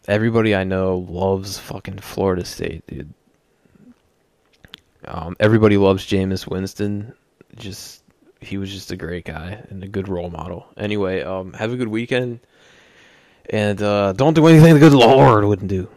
Everybody 0.08 0.54
I 0.54 0.64
know 0.64 1.06
loves 1.08 1.58
fucking 1.58 1.98
Florida 1.98 2.44
State, 2.44 2.84
dude. 2.88 3.12
Um, 5.04 5.36
everybody 5.38 5.76
loves 5.76 6.06
Jameis 6.06 6.48
Winston. 6.48 7.14
Just 7.56 8.02
he 8.40 8.58
was 8.58 8.72
just 8.72 8.90
a 8.90 8.96
great 8.96 9.24
guy 9.24 9.62
and 9.68 9.84
a 9.84 9.88
good 9.88 10.08
role 10.08 10.30
model. 10.30 10.66
Anyway, 10.76 11.22
um, 11.22 11.52
have 11.52 11.72
a 11.72 11.76
good 11.76 11.88
weekend, 11.88 12.40
and 13.50 13.80
uh, 13.80 14.12
don't 14.12 14.34
do 14.34 14.46
anything 14.48 14.74
the 14.74 14.80
good 14.80 14.92
Lord 14.92 15.44
wouldn't 15.44 15.68
do 15.68 15.88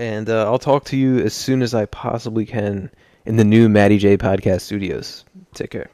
and 0.00 0.30
uh, 0.30 0.44
I'll 0.46 0.58
talk 0.58 0.84
to 0.86 0.96
you 0.96 1.18
as 1.18 1.34
soon 1.34 1.60
as 1.60 1.74
I 1.74 1.84
possibly 1.84 2.46
can 2.46 2.90
in 3.26 3.36
the 3.36 3.44
new 3.44 3.68
Maddie 3.68 3.98
J 3.98 4.16
podcast 4.16 4.62
studios. 4.62 5.26
Take 5.52 5.70
care. 5.70 5.90